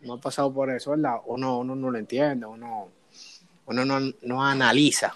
no 0.00 0.14
ha 0.14 0.20
pasado 0.20 0.52
por 0.52 0.70
eso, 0.70 0.92
¿verdad? 0.92 1.16
Uno, 1.26 1.58
uno 1.58 1.76
no 1.76 1.90
lo 1.90 1.98
entiende, 1.98 2.46
uno, 2.46 2.88
uno 3.66 3.84
no, 3.84 4.00
no 4.22 4.42
analiza. 4.42 5.14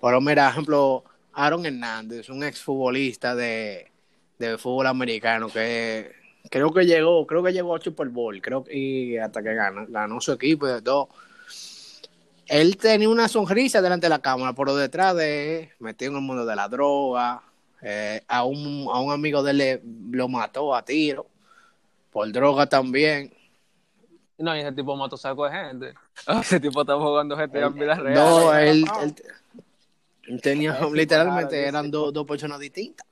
Pero 0.00 0.20
mira, 0.22 0.48
ejemplo, 0.48 1.04
Aaron 1.34 1.66
Hernández, 1.66 2.30
un 2.30 2.42
exfutbolista 2.44 3.34
de, 3.34 3.90
de 4.38 4.56
fútbol 4.56 4.86
americano 4.86 5.48
que 5.48 6.21
creo 6.50 6.72
que 6.72 6.84
llegó, 6.86 7.26
creo 7.26 7.42
que 7.42 7.52
llegó 7.52 7.74
a 7.74 7.80
Super 7.80 8.08
Bowl, 8.08 8.40
creo 8.40 8.64
que 8.64 8.76
y 8.76 9.16
hasta 9.16 9.42
que 9.42 9.54
ganó, 9.54 9.86
ganó 9.88 10.20
su 10.20 10.32
equipo 10.32 10.66
y 10.66 10.72
de 10.72 10.82
todo. 10.82 11.08
Él 12.46 12.76
tenía 12.76 13.08
una 13.08 13.28
sonrisa 13.28 13.80
delante 13.80 14.06
de 14.06 14.10
la 14.10 14.18
cámara, 14.20 14.52
pero 14.52 14.76
detrás 14.76 15.16
de 15.16 15.60
él, 15.60 15.68
metido 15.78 16.10
en 16.10 16.18
el 16.18 16.22
mundo 16.22 16.44
de 16.44 16.56
la 16.56 16.68
droga, 16.68 17.42
eh, 17.80 18.22
a, 18.28 18.44
un, 18.44 18.86
a 18.92 19.00
un 19.00 19.12
amigo 19.12 19.42
de 19.42 19.50
él 19.52 19.58
le, 19.58 19.82
lo 20.10 20.28
mató 20.28 20.74
a 20.74 20.84
tiro, 20.84 21.26
por 22.10 22.30
droga 22.30 22.66
también. 22.66 23.32
No, 24.38 24.56
y 24.56 24.60
ese 24.60 24.72
tipo 24.72 24.96
mató 24.96 25.16
saco 25.16 25.44
de 25.46 25.52
gente. 25.52 25.94
Ese 26.40 26.58
tipo 26.58 26.80
estaba 26.80 27.00
jugando 27.00 27.36
gente 27.36 27.60
en 27.60 27.74
vida 27.74 27.94
real. 27.94 28.14
No, 28.14 28.54
él, 28.54 28.84
él, 29.02 29.14
él 30.24 30.42
tenía, 30.42 30.78
literalmente, 30.92 31.64
eran 31.64 31.90
dos, 31.90 32.12
dos 32.12 32.26
personas 32.26 32.58
distintas. 32.58 33.06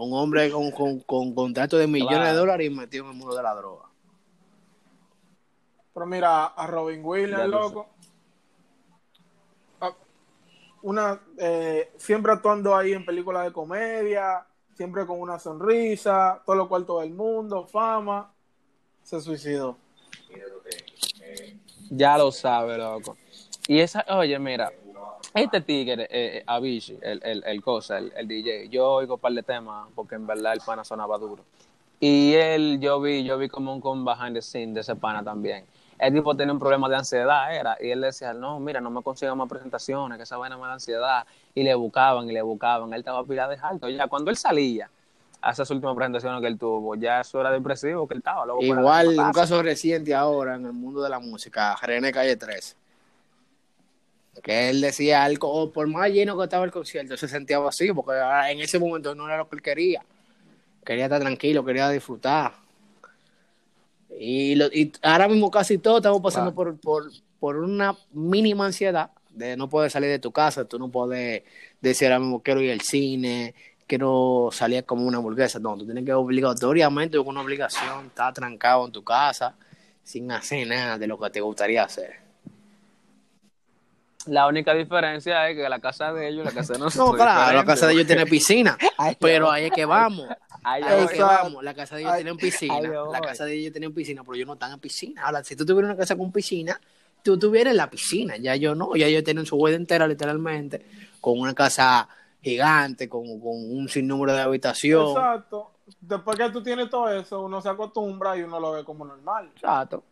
Un 0.00 0.12
hombre 0.12 0.48
con, 0.50 0.70
con, 0.70 1.00
con 1.00 1.34
contrato 1.34 1.76
de 1.76 1.88
millones 1.88 2.18
Claro. 2.18 2.30
de 2.32 2.36
dólares 2.38 2.66
y 2.68 2.70
metido 2.70 3.04
en 3.04 3.10
el 3.10 3.16
mundo 3.16 3.34
de 3.36 3.42
la 3.42 3.54
droga. 3.54 3.86
Pero 5.92 6.06
mira, 6.06 6.46
a 6.46 6.66
Robin 6.68 7.00
Williams, 7.04 7.48
lo 7.48 7.60
loco. 7.60 7.88
Ah, 9.80 9.92
Una, 10.82 11.20
eh, 11.36 11.90
siempre 11.96 12.30
actuando 12.32 12.76
ahí 12.76 12.92
en 12.92 13.04
películas 13.04 13.44
de 13.44 13.52
comedia, 13.52 14.46
siempre 14.76 15.04
con 15.04 15.20
una 15.20 15.40
sonrisa, 15.40 16.40
todo 16.46 16.54
lo 16.54 16.68
cual 16.68 16.86
todo 16.86 17.02
el 17.02 17.10
mundo, 17.10 17.66
fama, 17.66 18.32
se 19.02 19.20
suicidó. 19.20 19.76
Ya 21.90 22.16
lo 22.16 22.30
sabe, 22.30 22.78
loco. 22.78 23.16
Y 23.66 23.80
esa, 23.80 24.04
oye, 24.10 24.38
mira, 24.38 24.70
este 25.34 25.60
tigre, 25.60 26.04
eh, 26.04 26.38
eh, 26.38 26.44
Avicii, 26.46 26.98
el, 27.02 27.20
el, 27.22 27.44
el 27.46 27.62
cosa, 27.62 27.98
el, 27.98 28.12
el 28.16 28.26
DJ, 28.26 28.68
yo 28.68 28.92
oigo 28.92 29.14
un 29.14 29.20
par 29.20 29.32
de 29.32 29.42
temas 29.42 29.88
porque 29.94 30.14
en 30.14 30.26
verdad 30.26 30.52
el 30.54 30.60
pana 30.60 30.84
sonaba 30.84 31.18
duro. 31.18 31.44
Y 32.00 32.34
él, 32.34 32.78
yo 32.80 33.00
vi, 33.00 33.24
yo 33.24 33.38
vi 33.38 33.48
como 33.48 33.72
un 33.74 33.80
con 33.80 34.04
behind 34.04 34.34
the 34.34 34.42
scene 34.42 34.72
de 34.72 34.80
ese 34.80 34.94
pana 34.94 35.22
también. 35.22 35.64
El 35.98 36.14
tipo 36.14 36.36
tenía 36.36 36.52
un 36.52 36.60
problema 36.60 36.88
de 36.88 36.94
ansiedad, 36.94 37.52
era, 37.52 37.76
y 37.80 37.90
él 37.90 38.00
decía, 38.00 38.32
no, 38.32 38.60
mira, 38.60 38.80
no 38.80 38.88
me 38.88 39.02
consigo 39.02 39.34
más 39.34 39.48
presentaciones, 39.48 40.16
que 40.16 40.22
esa 40.22 40.36
vaina 40.36 40.56
me 40.56 40.62
da 40.62 40.74
ansiedad. 40.74 41.26
Y 41.54 41.64
le 41.64 41.74
buscaban 41.74 42.30
y 42.30 42.32
le 42.32 42.42
buscaban, 42.42 42.92
él 42.92 43.00
estaba 43.00 43.24
pila 43.24 43.48
de 43.48 43.58
alto. 43.60 43.88
Ya 43.88 44.06
cuando 44.06 44.30
él 44.30 44.36
salía 44.36 44.88
a 45.40 45.50
esas 45.50 45.68
últimas 45.70 45.96
presentaciones 45.96 46.40
que 46.40 46.46
él 46.46 46.56
tuvo, 46.56 46.94
ya 46.94 47.20
eso 47.20 47.40
era 47.40 47.50
depresivo 47.50 48.06
que 48.06 48.14
él 48.14 48.18
estaba. 48.18 48.46
Igual, 48.60 49.18
un 49.18 49.32
caso 49.32 49.60
reciente 49.60 50.14
ahora 50.14 50.54
en 50.54 50.66
el 50.66 50.72
mundo 50.72 51.02
de 51.02 51.10
la 51.10 51.18
música, 51.18 51.76
René 51.82 52.12
Calle 52.12 52.36
13. 52.36 52.76
Que 54.42 54.70
él 54.70 54.80
decía 54.80 55.24
algo, 55.24 55.50
o 55.52 55.72
por 55.72 55.86
más 55.88 56.10
lleno 56.10 56.36
que 56.38 56.44
estaba 56.44 56.64
el 56.64 56.70
concierto, 56.70 57.16
se 57.16 57.28
sentía 57.28 57.58
vacío, 57.58 57.94
porque 57.94 58.12
ah, 58.12 58.50
en 58.50 58.60
ese 58.60 58.78
momento 58.78 59.14
no 59.14 59.26
era 59.26 59.38
lo 59.38 59.48
que 59.48 59.56
él 59.56 59.62
quería. 59.62 60.02
Quería 60.84 61.04
estar 61.04 61.20
tranquilo, 61.20 61.64
quería 61.64 61.88
disfrutar. 61.90 62.52
Y, 64.18 64.54
lo- 64.54 64.66
y 64.72 64.92
ahora 65.02 65.28
mismo 65.28 65.50
casi 65.50 65.78
todos 65.78 65.98
estamos 65.98 66.20
pasando 66.22 66.54
por, 66.54 66.78
por, 66.80 67.10
por 67.38 67.56
una 67.56 67.96
mínima 68.12 68.66
ansiedad 68.66 69.10
de 69.30 69.56
no 69.56 69.68
poder 69.68 69.90
salir 69.90 70.08
de 70.10 70.18
tu 70.18 70.32
casa, 70.32 70.64
tú 70.64 70.78
no 70.78 70.88
puedes 70.88 71.42
decir 71.80 72.08
ahora 72.08 72.18
mismo 72.20 72.42
quiero 72.42 72.60
ir 72.60 72.72
al 72.72 72.80
cine, 72.80 73.54
quiero 73.86 74.48
salir 74.52 74.84
como 74.84 75.06
una 75.06 75.18
hamburguesa. 75.18 75.58
No, 75.60 75.76
tú 75.76 75.84
tienes 75.84 76.04
que 76.04 76.12
obligatoriamente, 76.12 77.18
con 77.18 77.28
una 77.28 77.42
obligación, 77.42 78.06
estar 78.06 78.32
trancado 78.34 78.86
en 78.86 78.92
tu 78.92 79.04
casa 79.04 79.54
sin 80.02 80.30
hacer 80.32 80.66
nada 80.66 80.98
de 80.98 81.06
lo 81.06 81.18
que 81.20 81.30
te 81.30 81.40
gustaría 81.40 81.84
hacer. 81.84 82.27
La 84.28 84.46
única 84.46 84.74
diferencia 84.74 85.48
es 85.48 85.56
que 85.56 85.68
la 85.68 85.78
casa 85.80 86.12
de 86.12 86.28
ellos 86.28 86.42
y 86.42 86.46
la 86.46 86.52
casa 86.54 86.72
de 86.74 86.78
No, 86.78 86.84
nosotros. 86.86 87.16
claro, 87.16 87.56
la 87.56 87.64
casa 87.64 87.86
de 87.86 87.92
ellos 87.94 88.06
tiene 88.06 88.22
tiene 88.24 88.30
piscina, 88.30 88.76
Ay, 88.98 89.16
pero 89.20 89.46
yo- 89.46 89.50
ahí 89.52 89.64
es 89.66 89.72
que 89.72 89.84
vamos. 89.84 90.26
Ahí 90.64 90.82
Ahí 90.82 90.90
yo 90.98 91.04
es 91.04 91.10
que 91.12 91.22
vamos. 91.22 91.62
La 91.64 91.74
casa 91.74 91.96
de 91.96 92.02
ellos 92.02 92.12
Ay, 92.12 92.22
tienen 92.24 92.36
piscina. 92.36 92.74
ay, 92.76 92.84
yo 92.86 93.12
La 93.12 93.20
casa 93.20 93.44
de 93.44 93.54
ellos 93.54 93.72
tienen 93.72 93.94
piscina, 93.94 94.22
pero 94.22 94.34
ellos 94.34 94.46
no 94.46 94.52
están 94.54 94.72
en 94.72 94.80
piscina. 94.80 95.24
Ahora, 95.24 95.42
si 95.44 95.56
tú 95.56 95.64
tuvieras 95.64 95.90
una 95.90 95.96
casa 95.98 96.16
con 96.16 96.30
piscina, 96.32 96.80
tú 97.22 97.34
estuvieras 97.34 97.70
en 97.70 97.76
la 97.78 97.88
piscina. 97.90 98.36
Ya 98.36 98.54
yo 98.56 98.74
no, 98.74 98.94
ya 98.96 99.06
ellos 99.06 99.24
tienen 99.24 99.46
su 99.46 99.56
huella 99.56 99.76
entera, 99.76 100.06
literalmente, 100.06 100.84
con 101.20 101.38
una 101.38 101.54
casa 101.54 102.08
gigante, 102.42 103.08
con, 103.08 103.24
con 103.40 103.50
un 103.56 103.88
sinnúmero 103.88 104.32
de 104.34 104.40
habitación. 104.42 105.08
Exacto. 105.10 105.72
Después 106.00 106.36
que 106.36 106.50
tú 106.50 106.62
tienes 106.62 106.90
todo 106.90 107.08
eso, 107.10 107.40
uno 107.42 107.62
se 107.62 107.68
acostumbra 107.70 108.36
y 108.36 108.42
uno 108.42 108.60
lo 108.60 108.72
ve 108.72 108.84
como 108.84 109.04
normal. 109.04 109.50
Exacto. 109.54 110.02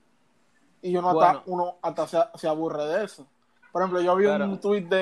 Y 0.83 0.97
uno 0.97 1.13
Bueno. 1.13 1.29
hasta, 1.39 1.43
uno 1.51 1.77
hasta 1.83 2.07
se, 2.09 2.19
se 2.39 2.49
aburre 2.49 2.85
de 2.87 3.05
eso. 3.05 3.27
Por 3.77 3.83
ejemplo, 3.83 4.01
yo 4.01 4.17
vi 4.17 4.25
un 4.25 4.59
tweet 4.59 4.85
de, 4.89 4.97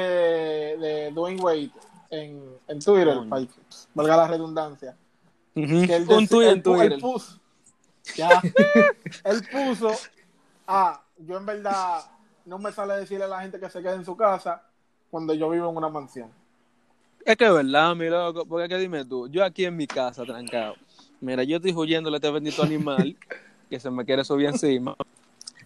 de 0.80 1.10
Dwayne 1.12 1.40
Wade 1.40 1.70
en, 2.10 2.42
en 2.66 2.80
Twitter, 2.80 3.16
para- 3.28 3.46
valga 3.94 4.16
la 4.16 4.26
redundancia. 4.26 4.96
Ujú. 5.54 5.86
Que 5.86 5.94
él 5.94 6.02
Un 6.08 6.14
él 6.14 6.20
en 6.22 6.26
pu- 6.28 6.42
él 6.50 6.60
Twitter. 6.62 6.98
puso, 6.98 7.38
ya, 8.16 8.42
él 9.26 9.42
puso, 9.52 9.92
ah, 10.66 11.00
yo 11.18 11.36
en 11.36 11.46
verdad 11.46 12.00
no 12.46 12.58
me 12.58 12.72
sale 12.72 12.94
decirle 12.94 13.26
a 13.26 13.28
la 13.28 13.42
gente 13.42 13.60
que 13.60 13.70
se 13.70 13.80
quede 13.80 13.94
en 13.94 14.04
su 14.04 14.16
casa 14.16 14.60
cuando 15.08 15.34
yo 15.34 15.48
vivo 15.50 15.70
en 15.70 15.76
una 15.76 15.88
mansión. 15.88 16.28
Es 17.24 17.36
que 17.36 17.46
es 17.46 17.54
verdad, 17.54 17.94
mi 17.94 18.08
loco, 18.08 18.44
porque 18.44 18.68
que 18.68 18.76
dime 18.78 19.04
tú, 19.04 19.28
yo 19.28 19.44
aquí 19.44 19.64
en 19.66 19.76
mi 19.76 19.86
casa 19.86 20.24
trancado, 20.24 20.74
mira, 21.20 21.44
yo 21.44 21.58
estoy 21.58 21.72
huyéndole 21.72 22.16
a 22.16 22.18
este 22.18 22.30
bendito 22.32 22.60
animal 22.64 23.16
que 23.70 23.78
se 23.78 23.88
me 23.88 24.04
quiere 24.04 24.24
subir 24.24 24.46
encima. 24.48 24.96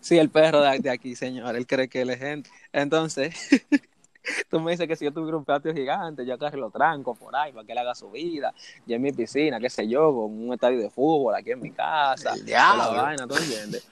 Sí, 0.00 0.18
el 0.18 0.30
perro 0.30 0.60
de, 0.62 0.78
de 0.78 0.90
aquí, 0.90 1.14
señor, 1.14 1.56
él 1.56 1.66
cree 1.66 1.88
que 1.88 2.02
él 2.02 2.10
es 2.10 2.18
gente. 2.18 2.50
Entonces, 2.72 3.34
tú 4.50 4.60
me 4.60 4.72
dices 4.72 4.86
que 4.86 4.96
si 4.96 5.04
yo 5.04 5.12
tuviera 5.12 5.36
un 5.36 5.44
patio 5.44 5.72
gigante, 5.74 6.24
yo 6.26 6.34
acá 6.34 6.50
lo 6.50 6.70
tranco 6.70 7.14
por 7.14 7.34
ahí 7.34 7.52
para 7.52 7.64
que 7.64 7.72
él 7.72 7.78
haga 7.78 7.94
su 7.94 8.10
vida, 8.10 8.52
yo 8.86 8.96
en 8.96 9.02
mi 9.02 9.12
piscina, 9.12 9.58
qué 9.60 9.70
sé 9.70 9.88
yo, 9.88 10.12
con 10.14 10.46
un 10.46 10.52
estadio 10.52 10.78
de 10.78 10.90
fútbol 10.90 11.34
aquí 11.34 11.52
en 11.52 11.60
mi 11.60 11.70
casa, 11.70 12.34
diablo. 12.44 12.94
la 12.94 13.02
vaina, 13.02 13.26
¿tú 13.26 13.36
entiendes? 13.36 13.86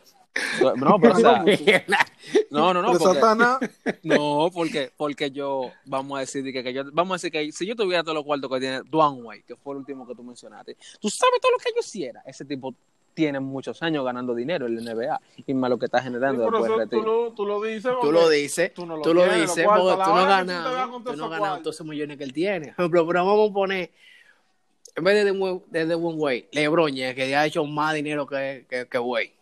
No, 0.76 0.98
pero 1.00 1.14
o 1.14 1.16
sea, 1.20 1.44
no, 2.50 2.74
no, 2.74 2.82
no, 2.82 2.98
porque, 2.98 4.00
no, 4.02 4.50
porque, 4.52 4.92
porque 4.96 5.30
yo, 5.30 5.70
vamos 5.86 6.18
a 6.18 6.20
decir 6.20 6.44
que, 6.52 6.62
que 6.62 6.72
yo, 6.74 6.84
vamos 6.92 7.12
a 7.12 7.16
decir 7.16 7.32
que 7.32 7.50
si 7.52 7.66
yo 7.66 7.74
tuviera 7.74 8.02
todos 8.02 8.16
los 8.16 8.24
cuartos 8.24 8.50
que 8.50 8.60
tiene 8.60 8.82
Dwayne 8.82 9.22
Wade, 9.22 9.42
que 9.44 9.56
fue 9.56 9.74
el 9.74 9.78
último 9.78 10.06
que 10.06 10.14
tú 10.14 10.22
mencionaste, 10.22 10.76
tú 11.00 11.08
sabes 11.08 11.40
todo 11.40 11.52
lo 11.52 11.58
que 11.58 11.70
yo 11.74 11.80
hiciera. 11.80 12.22
Ese 12.26 12.44
tipo 12.44 12.74
tiene 13.16 13.40
muchos 13.40 13.82
años 13.82 14.04
ganando 14.04 14.34
dinero 14.34 14.66
en 14.66 14.84
la 14.84 14.92
NBA 14.94 15.20
y 15.46 15.54
más 15.54 15.70
lo 15.70 15.78
que 15.78 15.86
está 15.86 16.02
generando 16.02 16.42
después 16.42 16.70
eso 16.70 16.86
tú 16.88 17.02
lo, 17.02 17.32
tú 17.32 17.46
lo 17.46 17.62
dices. 17.62 17.92
Tú 18.02 18.12
lo 18.12 18.28
dices, 18.28 18.74
tú 18.74 18.84
no 18.86 18.96
lo 18.98 19.02
tú 19.02 19.14
lo 19.14 19.22
tienes, 19.24 19.40
dices, 19.40 19.64
porque 19.64 19.80
tú 19.80 19.86
no 19.88 19.94
que 19.96 21.10
tú 21.10 21.16
no 21.16 21.28
ganado 21.30 21.38
cuartos. 21.38 21.62
todos 21.62 21.76
esos 21.76 21.86
millones 21.86 22.18
que 22.18 22.24
él 22.24 22.32
tiene. 22.34 22.68
Ejemplo, 22.68 23.06
pero 23.06 23.24
vamos 23.26 23.50
a 23.50 23.54
poner, 23.54 23.90
en 24.94 25.02
vez 25.04 25.24
de 25.24 25.32
The 25.32 25.38
One- 25.40 25.62
de 25.68 25.86
The 25.86 25.94
One 25.94 26.14
Way, 26.18 26.48
LeBron, 26.52 26.94
que 26.94 27.28
ya 27.30 27.40
ha 27.40 27.46
hecho 27.46 27.64
más 27.64 27.94
dinero 27.94 28.26
que, 28.26 28.66
que, 28.68 28.86
que 28.86 28.98
Way. 28.98 29.32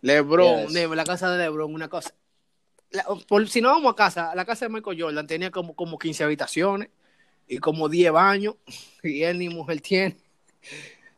LeBron, 0.00 0.66
Yes. 0.66 0.90
la 0.90 1.04
casa 1.04 1.30
de 1.30 1.38
LeBron, 1.44 1.72
una 1.72 1.88
cosa. 1.88 2.12
La- 2.90 3.04
por- 3.28 3.48
si 3.48 3.60
no 3.60 3.68
vamos 3.70 3.92
a 3.92 3.96
casa, 3.96 4.34
la 4.34 4.44
casa 4.44 4.66
de 4.66 4.70
Michael 4.70 5.00
Jordan 5.00 5.26
tenía 5.28 5.50
como, 5.52 5.74
como 5.76 5.98
15 5.98 6.24
habitaciones 6.24 6.88
y 7.46 7.58
como 7.58 7.88
10 7.88 8.10
baños, 8.12 8.56
y 9.04 9.22
él 9.22 9.38
ni 9.38 9.48
mujer 9.48 9.80
tiene. 9.80 10.16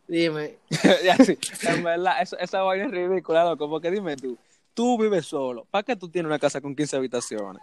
Dime, 0.06 0.58
Ya, 1.04 1.16
sí, 1.16 1.38
en 1.66 1.82
verdad, 1.82 2.20
eso- 2.20 2.38
esa 2.38 2.62
vaina 2.62 2.84
es 2.86 2.90
ridícula, 2.90 3.44
loco, 3.44 3.68
porque 3.70 3.90
dime 3.90 4.16
tú, 4.16 4.36
tú 4.74 4.98
vives 4.98 5.26
solo, 5.26 5.66
¿para 5.70 5.82
qué 5.82 5.96
tú 5.96 6.08
tienes 6.08 6.28
una 6.28 6.38
casa 6.38 6.60
con 6.60 6.74
15 6.76 6.96
habitaciones? 6.96 7.62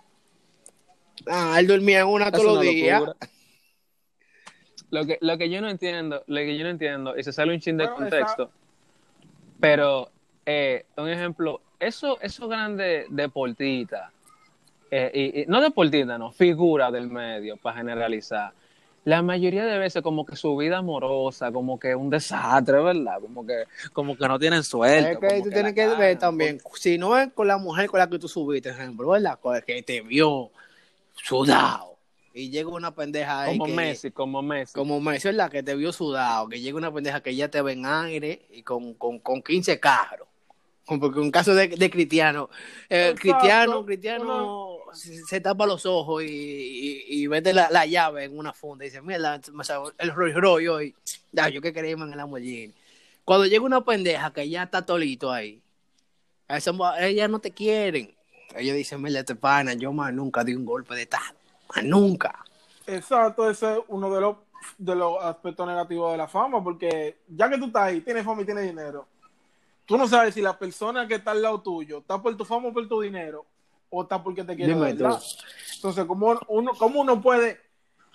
ah, 1.28 1.58
él 1.60 1.68
dormía 1.68 2.00
en 2.02 2.08
una 2.08 2.32
todos 2.32 2.56
los 2.56 2.62
días. 2.62 3.04
Lo 4.90 5.06
que, 5.06 5.18
lo 5.22 5.38
que 5.38 5.50
yo 5.50 5.62
no 5.62 5.70
entiendo, 5.70 6.24
lo 6.28 6.38
que 6.38 6.58
yo 6.58 6.64
no 6.64 6.70
entiendo, 6.70 7.18
y 7.18 7.24
se 7.24 7.32
sale 7.32 7.54
un 7.54 7.60
chin 7.62 7.78
de 7.78 7.86
Bueno, 7.86 8.00
contexto, 8.00 8.52
pero, 9.60 10.10
eh, 10.46 10.86
un 10.98 11.08
ejemplo, 11.08 11.62
eso, 11.80 12.20
esos 12.22 12.50
grandes 12.50 13.06
deportistas, 13.10 14.12
eh, 14.90 15.12
y, 15.14 15.42
y- 15.42 15.46
no 15.46 15.62
deportistas, 15.62 16.20
no, 16.20 16.32
figuras 16.34 16.92
del 16.92 17.08
medio, 17.08 17.56
para 17.58 17.78
generalizar, 17.78 18.52
la 19.04 19.22
mayoría 19.24 19.66
de 19.66 19.78
veces 19.80 20.02
como 20.04 20.26
que 20.26 20.36
su 20.36 20.56
vida 20.58 20.78
amorosa, 20.78 21.52
como 21.52 21.80
que 21.80 21.96
un 21.96 22.10
desastre, 22.12 22.80
¿verdad? 22.82 23.20
Como 23.20 23.46
que, 23.46 23.64
como 23.94 24.16
que 24.16 24.28
no 24.28 24.38
tienen 24.38 24.64
suerte. 24.64 25.12
Es 25.14 25.18
que 25.18 25.28
tú 25.40 25.44
que 25.46 25.50
tienes 25.50 25.64
la 25.64 25.74
que 25.74 25.88
ver 25.96 26.20
también, 26.20 26.60
si 26.76 26.98
no 27.00 27.18
es 27.18 27.32
con 27.34 27.48
la 27.48 27.58
mujer 27.58 27.90
con 27.90 28.00
la 28.00 28.08
que 28.10 28.20
tú 28.20 28.28
subiste, 28.28 28.70
ejemplo, 28.70 29.08
¿verdad? 29.10 29.40
Con 29.40 29.56
el 29.56 29.64
que 29.64 29.82
te 29.82 30.02
vio 30.02 30.52
sudado 31.16 31.98
y 32.34 32.50
llega 32.50 32.70
una 32.70 32.94
pendeja 32.96 33.42
ahí 33.44 33.58
Como 33.58 33.66
que- 33.66 33.74
Messi, 33.74 34.12
como 34.12 34.42
Messi. 34.42 34.74
como 34.74 35.02
Messi, 35.02 35.28
¿verdad? 35.30 35.50
Que 35.52 35.64
te 35.64 35.76
vio 35.76 35.92
sudado, 35.92 36.48
que 36.48 36.60
llega 36.62 36.78
una 36.78 36.94
pendeja 36.94 37.22
que 37.22 37.36
ya 37.36 37.50
te 37.50 37.62
ve 37.62 37.74
en 37.74 37.86
aire 37.86 38.46
y 38.52 38.64
con, 38.64 38.94
con, 38.94 39.20
con 39.20 39.42
15 39.42 39.80
carros. 39.80 40.28
Como 40.86 41.00
Porque 41.00 41.22
en 41.22 41.32
caso 41.32 41.54
de, 41.54 41.68
de 41.70 41.90
Cristiano, 41.90 42.50
eh. 42.90 43.14
Cristiano, 43.18 43.86
Cristiano 43.86 44.61
se, 44.94 45.42
tapa 45.42 45.66
los 45.66 45.86
ojos 45.86 46.24
y, 46.24 47.06
y, 47.08 47.28
vete 47.28 47.54
la, 47.54 47.70
la 47.70 47.86
llave 47.86 48.26
en 48.26 48.38
una 48.38 48.54
funda 48.54 48.86
y 48.86 48.90
dice, 48.90 49.02
mira, 49.02 49.40
el 49.98 50.12
Rolls 50.12 50.36
Royce 50.36 50.70
hoy. 50.70 50.96
Ya, 51.32 51.50
yo 51.50 51.62
que 51.62 51.70
irme 51.70 52.06
en 52.06 52.12
el 52.12 52.18
Lamborghini. 52.18 52.74
Cuando 53.24 53.46
llega 53.46 53.64
una 53.64 53.84
pendeja 53.84 54.32
que 54.34 54.50
ya 54.50 54.64
está 54.64 54.86
tolito 54.86 55.32
ahí, 55.32 55.62
mu- 56.74 56.94
ellas 57.00 57.30
no 57.30 57.40
te 57.40 57.52
quieren. 57.52 58.14
Ellos 58.56 58.76
dicen, 58.76 59.02
mira, 59.02 59.22
este 59.22 59.36
pana, 59.36 59.74
yo 59.74 59.94
más 59.94 60.14
nunca 60.14 60.44
di 60.44 60.54
un 60.54 60.66
golpe 60.66 60.96
de 60.96 61.04
estado. 61.04 61.36
Más 61.74 61.86
nunca. 61.86 62.44
Exacto, 62.86 63.50
ese 63.50 63.74
es 63.74 63.80
uno 63.88 64.14
de 64.14 64.22
los 64.22 64.38
de 64.78 64.96
los 64.96 65.18
aspectos 65.24 65.66
negativos 65.66 66.12
de 66.12 66.18
la 66.18 66.28
fama, 66.28 66.64
porque 66.64 67.18
ya 67.28 67.50
que 67.50 67.58
tú 67.58 67.66
estás 67.66 67.84
ahí, 67.84 68.02
tienes 68.02 68.24
fama 68.24 68.44
y 68.44 68.46
tienes 68.46 68.64
dinero, 68.66 69.08
tú 69.86 69.98
no 69.98 70.08
sabes 70.08 70.34
si 70.34 70.42
la 70.42 70.58
persona 70.58 71.08
que 71.08 71.16
está 71.16 71.32
al 71.32 71.42
lado 71.42 71.62
tuyo 71.62 72.00
está 72.00 72.22
por 72.22 72.36
tu 72.38 72.46
fama 72.46 72.68
o 72.68 72.74
por 72.74 72.88
tu 72.88 73.02
dinero, 73.02 73.46
o 73.92 74.02
está 74.04 74.24
porque 74.24 74.44
te 74.44 74.56
quiere 74.56 74.74
de 74.74 74.80
verdad. 74.80 75.22
Entonces, 75.76 76.06
¿cómo 76.06 76.40
uno, 76.48 76.72
cómo 76.78 77.02
uno 77.02 77.22
puede 77.22 77.60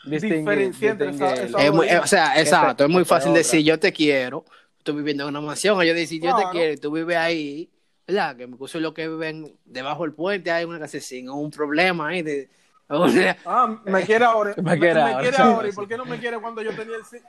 diferenciar 0.05 1.01
entre 1.03 1.13
dos 1.49 2.03
o 2.03 2.07
sea, 2.07 2.41
exacto, 2.41 2.85
es 2.85 2.91
muy 2.91 3.05
fácil 3.05 3.31
otra. 3.31 3.39
decir 3.39 3.63
yo 3.63 3.79
te 3.79 3.93
quiero, 3.93 4.45
tú 4.83 4.95
viviendo 4.95 5.25
en 5.25 5.31
una 5.31 5.41
mansión, 5.41 5.79
o 5.79 5.83
yo 5.83 5.95
decir 5.95 6.21
yo 6.23 6.31
te 6.35 6.43
Claro. 6.43 6.51
quiero 6.51 6.73
y 6.73 6.77
tú 6.79 6.91
vives 6.91 7.17
ahí, 7.17 7.71
¿verdad? 8.07 8.37
Que 8.37 8.47
me 8.47 8.57
puso 8.57 8.81
lo 8.81 8.95
que 8.95 9.09
viven 9.09 9.57
debajo 9.65 10.03
del 10.05 10.13
puente, 10.13 10.51
hay 10.51 10.65
una 10.65 10.79
casa 10.79 10.99
sin 11.01 11.29
un 11.29 11.51
problema 11.51 12.09
ahí 12.09 12.23
de... 12.23 12.49
Ah, 13.45 13.81
me 13.85 14.03
quiere 14.05 14.25
ahora. 14.25 14.55
Me 14.59 14.63
me, 14.73 14.79
quiere 14.79 14.95
me 14.95 15.01
ahora. 15.01 15.21
quiere 15.21 15.37
ahora. 15.39 15.69
¿Y 15.69 15.73
por 15.73 15.89
qué 15.89 15.97
no 15.97 16.05
me 16.05 16.21
quiere 16.21 16.39
cuando 16.39 16.63
yo 16.63 16.71
tenía 16.71 16.95
el 16.97 17.05
Civic? 17.05 17.25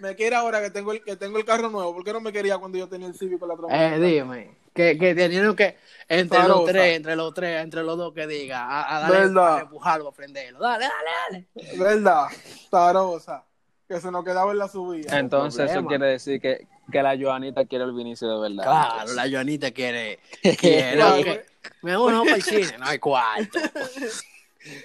Me 0.00 0.16
quiere 0.16 0.36
ahora 0.36 0.62
que 0.62 0.70
tengo 0.70 0.90
el, 0.92 1.02
que 1.02 1.16
tengo 1.16 1.36
el 1.36 1.44
carro 1.44 1.68
nuevo. 1.68 1.92
¿Por 1.94 2.02
qué 2.02 2.14
no 2.14 2.20
me 2.22 2.32
quería 2.32 2.56
cuando 2.56 2.78
yo 2.78 2.88
tenía 2.88 3.08
el 3.08 3.14
Civic 3.14 3.38
con 3.38 3.48
la 3.50 3.56
Eh, 3.68 4.00
dime, 4.00 4.56
que, 4.74 4.98
que 4.98 5.14
tenían 5.14 5.54
que, 5.54 5.76
entre 6.08 6.42
los 6.48 6.64
tres, 6.64 6.96
entre 6.96 7.16
los 7.16 7.34
tres, 7.34 7.62
entre 7.62 7.82
los 7.82 7.96
dos 7.98 8.12
que 8.14 8.26
diga, 8.26 8.64
a, 8.64 8.96
a 8.96 9.00
darle, 9.10 9.40
a 9.40 9.58
empujarlo, 9.60 10.08
a 10.08 10.12
prenderlo, 10.12 10.58
dale, 10.60 10.86
dale, 10.86 11.46
dale. 11.54 11.78
¿Verdad? 11.78 12.26
Tarosa. 12.70 13.44
Que 13.88 14.00
se 14.00 14.10
nos 14.10 14.24
quedaba 14.24 14.52
en 14.52 14.58
la 14.58 14.68
subida. 14.68 15.18
Entonces 15.18 15.70
eso 15.70 15.84
quiere 15.84 16.06
decir 16.06 16.40
que, 16.40 16.66
que 16.90 17.02
la 17.02 17.16
Joanita 17.18 17.66
quiere 17.66 17.84
el 17.84 17.92
Vinicio 17.92 18.26
de 18.40 18.48
verdad. 18.48 18.64
Claro, 18.64 19.12
la 19.12 19.28
Joanita 19.30 19.70
quiere, 19.70 20.18
quiere, 20.58 20.94
Claro. 20.96 21.22
que- 21.22 21.46
me 21.82 21.96
voy 21.96 22.12
para 22.24 22.36
el 22.36 22.42
cine, 22.42 22.78
no 22.78 22.86
hay 22.86 22.98
cuarto. 22.98 23.58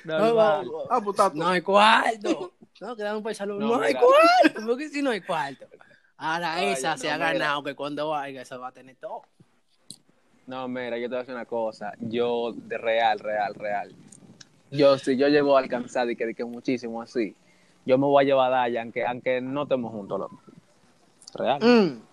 Ah, 0.09 0.99
putato. 1.03 1.35
No 1.35 1.47
hay 1.49 1.61
cuarto. 1.61 2.53
No, 2.81 2.95
quedamos 2.95 3.21
para 3.21 3.31
el 3.31 3.35
salón. 3.37 3.59
No, 3.59 3.77
No, 3.77 3.81
hay 3.83 3.93
cuarto. 3.93 4.61
porque 4.65 4.89
si 4.89 5.01
no 5.01 5.11
hay 5.11 5.21
cuarto? 5.21 5.65
Ahora 6.17 6.55
Ay, 6.55 6.69
esa 6.69 6.91
no, 6.91 6.97
se 6.97 7.11
ha 7.11 7.17
mira. 7.17 7.33
ganado 7.33 7.63
que 7.63 7.75
cuando 7.75 8.09
vaya 8.09 8.43
se 8.43 8.57
va 8.57 8.69
a 8.69 8.71
tener 8.71 8.95
todo. 8.95 9.21
No, 10.47 10.67
mira, 10.69 10.97
yo 10.97 11.03
te 11.03 11.09
voy 11.09 11.17
a 11.17 11.19
decir 11.19 11.35
una 11.35 11.45
cosa. 11.45 11.93
Yo, 11.99 12.53
de 12.53 12.77
real, 12.77 13.19
real, 13.19 13.53
real. 13.53 13.93
Yo, 14.71 14.97
si 14.97 15.17
yo 15.17 15.27
llego 15.27 15.57
a 15.57 15.59
alcanzar 15.59 16.09
y 16.09 16.15
que, 16.15 16.33
que 16.33 16.45
muchísimo 16.45 17.01
así, 17.01 17.35
yo 17.85 17.97
me 17.97 18.05
voy 18.05 18.23
a 18.23 18.27
llevar 18.27 18.53
a 18.53 18.57
Daya, 18.57 18.81
aunque, 18.81 19.05
aunque 19.05 19.41
no 19.41 19.63
estemos 19.63 19.91
juntos. 19.91 20.31
Real. 21.35 21.61
Mm. 21.61 22.06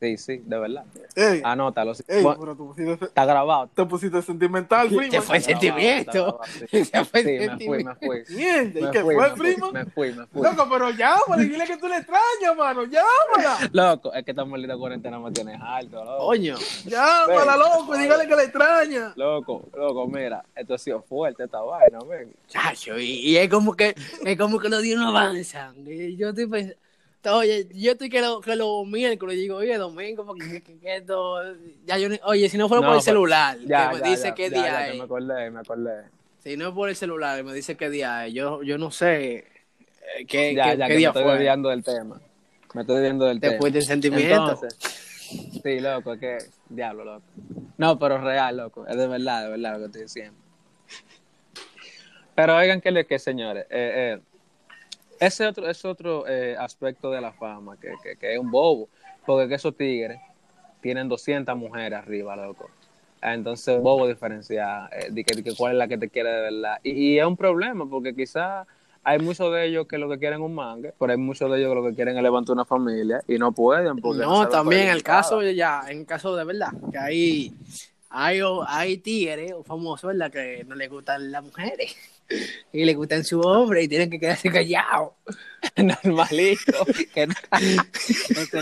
Sí, 0.00 0.18
sí, 0.18 0.42
de 0.44 0.58
verdad. 0.58 0.84
Ey, 1.14 1.40
Anótalo. 1.44 1.94
sí. 1.94 2.02
ey, 2.08 2.22
Bueno, 2.22 2.38
pero 2.40 2.56
tú 2.56 2.66
pusiste, 2.68 3.04
está 3.06 3.24
grabado. 3.24 3.70
te 3.74 3.86
pusiste 3.86 4.20
sentimental, 4.20 4.88
Te 4.90 4.96
prima. 4.96 5.22
fue 5.22 5.36
está 5.38 5.50
sentimiento. 5.52 6.12
grabado, 6.12 6.40
sí. 6.70 6.84
Se 6.84 7.04
fue 7.06 7.22
Sí, 7.22 7.68
me 7.68 7.84
me 7.84 7.94
fui. 7.94 8.24
Mierda, 8.36 8.80
¿y 8.80 8.82
Me 8.82 8.90
qué 8.90 9.00
fui, 9.00 9.14
fue, 9.14 9.30
me 9.30 9.36
fui, 9.36 9.52
prima? 9.54 9.70
Me 9.72 9.84
fui, 9.86 10.12
me 10.12 10.26
fui. 10.26 10.42
Loco, 10.42 10.68
pero 10.70 10.90
llámala 10.90 11.42
y 11.42 11.48
dile 11.48 11.64
que 11.66 11.76
tú 11.78 11.88
le 11.88 11.96
extrañas, 11.96 12.56
mano. 12.58 12.82
Llámala. 12.84 13.70
Loco, 13.72 14.12
es 14.12 14.24
que 14.24 14.32
esta 14.32 14.44
maldita 14.44 14.76
cuarentena 14.76 15.18
me 15.18 15.30
tienes 15.32 15.58
alto, 15.62 16.04
loco. 16.04 16.26
Coño. 16.26 16.56
Llámala, 16.84 17.56
loco, 17.56 17.96
y 17.96 18.00
dígale 18.00 18.26
que 18.28 18.36
le 18.36 18.42
extraña. 18.42 19.12
Loco, 19.16 19.68
loco, 19.76 20.06
mira, 20.06 20.44
esto 20.54 20.74
ha 20.74 20.78
sido 20.78 21.02
fuerte 21.02 21.44
esta 21.44 21.60
vaina, 21.62 21.98
ven. 22.08 22.30
Chacho, 22.48 22.98
y, 22.98 23.20
y 23.30 23.36
es 23.38 23.48
como 23.48 23.74
que 23.74 23.94
es 24.24 24.36
como 24.38 24.58
que 24.58 24.68
los 24.68 24.82
días 24.82 24.98
no 25.00 25.08
avanzan. 25.08 25.74
Y 25.86 26.16
yo 26.16 26.30
estoy 26.30 26.46
pensando, 26.46 26.76
oye, 27.32 27.66
yo 27.72 27.92
estoy 27.92 28.08
que 28.08 28.20
lo, 28.20 28.40
que 28.40 28.56
lo 28.56 28.84
miércoles 28.84 29.36
digo, 29.36 29.56
oye, 29.56 29.76
domingo, 29.78 30.24
porque 30.26 30.62
que, 30.62 30.96
esto, 30.96 31.40
ya 31.84 31.98
yo, 31.98 32.08
oye, 32.24 32.48
si 32.48 32.58
no 32.58 32.68
fuera 32.68 32.82
No, 32.82 32.88
por 32.88 32.96
el 32.96 33.02
celular, 33.02 33.58
Ya, 33.66 33.88
que 33.88 33.94
me 33.96 34.00
ya, 34.00 34.10
dice 34.10 34.28
ya, 34.28 34.34
qué 34.34 34.50
día 34.50 34.88
es, 34.88 34.96
me 34.98 35.04
acordé, 35.04 35.50
me 35.50 35.60
acordé. 35.60 36.04
si 36.42 36.56
no 36.56 36.68
es 36.68 36.74
por 36.74 36.88
el 36.88 36.96
celular, 36.96 37.42
me 37.44 37.54
dice 37.54 37.76
qué 37.76 37.88
día 37.90 38.26
es, 38.26 38.34
yo, 38.34 38.62
yo 38.62 38.76
no 38.78 38.90
sé 38.90 39.36
eh, 40.16 40.26
qué, 40.28 40.54
Ya, 40.54 40.72
qué- 40.72 40.78
ya, 40.78 40.86
qué 40.86 40.92
que 40.94 41.00
me 41.00 41.06
estoy 41.06 41.24
desviando 41.24 41.68
del 41.70 41.82
tema. 41.84 42.20
Me 42.74 42.80
estoy 42.80 42.96
desviando 42.96 43.24
del 43.26 43.40
tema. 43.40 43.50
Después 43.52 43.72
del 43.72 43.84
sentimiento. 43.84 44.34
Entonces, 44.34 44.76
sí, 45.62 45.80
loco, 45.80 46.12
es 46.14 46.20
que, 46.20 46.38
diablo, 46.68 47.04
loco. 47.04 47.24
No, 47.78 47.98
pero 47.98 48.18
real, 48.18 48.56
loco, 48.56 48.86
es 48.86 48.96
de 48.96 49.06
verdad, 49.06 49.44
de 49.44 49.50
verdad 49.50 49.72
lo 49.74 49.78
que 49.78 49.84
estoy 49.86 50.02
diciendo. 50.02 50.38
Pero 52.34 52.56
oigan 52.56 52.80
que, 52.80 53.04
que 53.06 53.18
señores, 53.18 53.64
eh, 53.70 54.18
eh, 54.18 54.20
ese 55.20 55.46
otro, 55.46 55.68
ese 55.68 55.88
otro 55.88 56.26
eh, 56.26 56.56
aspecto 56.58 57.10
de 57.10 57.20
la 57.20 57.32
fama, 57.32 57.76
que, 57.76 57.94
que, 58.02 58.16
que 58.16 58.34
es 58.34 58.38
un 58.38 58.50
bobo, 58.50 58.88
porque 59.24 59.48
que 59.48 59.54
esos 59.54 59.76
tigres 59.76 60.20
tienen 60.80 61.08
200 61.08 61.56
mujeres 61.56 61.98
arriba, 61.98 62.36
loco. 62.36 62.70
Entonces, 63.22 63.80
bobo 63.80 64.06
diferenciar 64.06 64.90
eh, 64.92 65.08
de, 65.10 65.24
que, 65.24 65.34
de 65.34 65.42
que 65.42 65.54
cuál 65.54 65.72
es 65.72 65.78
la 65.78 65.88
que 65.88 65.96
te 65.96 66.10
quiere 66.10 66.30
de 66.30 66.40
verdad. 66.42 66.78
Y, 66.82 66.90
y 66.90 67.18
es 67.18 67.24
un 67.24 67.36
problema, 67.36 67.88
porque 67.88 68.14
quizás 68.14 68.66
hay 69.02 69.18
muchos 69.18 69.52
de 69.52 69.66
ellos 69.66 69.86
que 69.86 69.98
lo 69.98 70.08
que 70.08 70.18
quieren 70.18 70.40
es 70.40 70.44
un 70.44 70.54
mangue, 70.54 70.92
pero 70.98 71.12
hay 71.12 71.18
muchos 71.18 71.50
de 71.50 71.58
ellos 71.58 71.70
que 71.70 71.74
lo 71.74 71.86
que 71.86 71.94
quieren 71.94 72.16
es 72.16 72.22
levantar 72.22 72.54
una 72.54 72.64
familia 72.64 73.22
y 73.28 73.38
no 73.38 73.52
pueden. 73.52 73.96
Porque 73.96 74.20
No, 74.20 74.48
también 74.48 74.88
es 74.88 74.94
el 74.94 75.02
caso 75.02 75.42
ya, 75.42 75.82
en 75.88 76.04
caso 76.04 76.36
de 76.36 76.44
verdad, 76.44 76.68
que 76.90 76.98
hay, 76.98 77.54
hay, 78.10 78.40
hay 78.66 78.98
tigres 78.98 79.52
o 79.52 79.62
famosos, 79.62 80.08
¿verdad? 80.08 80.30
Que 80.30 80.64
no 80.66 80.74
les 80.74 80.90
gustan 80.90 81.30
las 81.30 81.44
mujeres 81.44 81.94
y 82.72 82.84
les 82.84 82.96
gustan 82.96 83.24
su 83.24 83.40
hombre 83.40 83.82
y 83.82 83.88
tienen 83.88 84.10
que 84.10 84.18
quedarse 84.20 84.50
callados. 84.50 85.12
normalito. 85.76 86.84
que 87.14 87.26
no- 87.26 87.34
Este, 88.36 88.58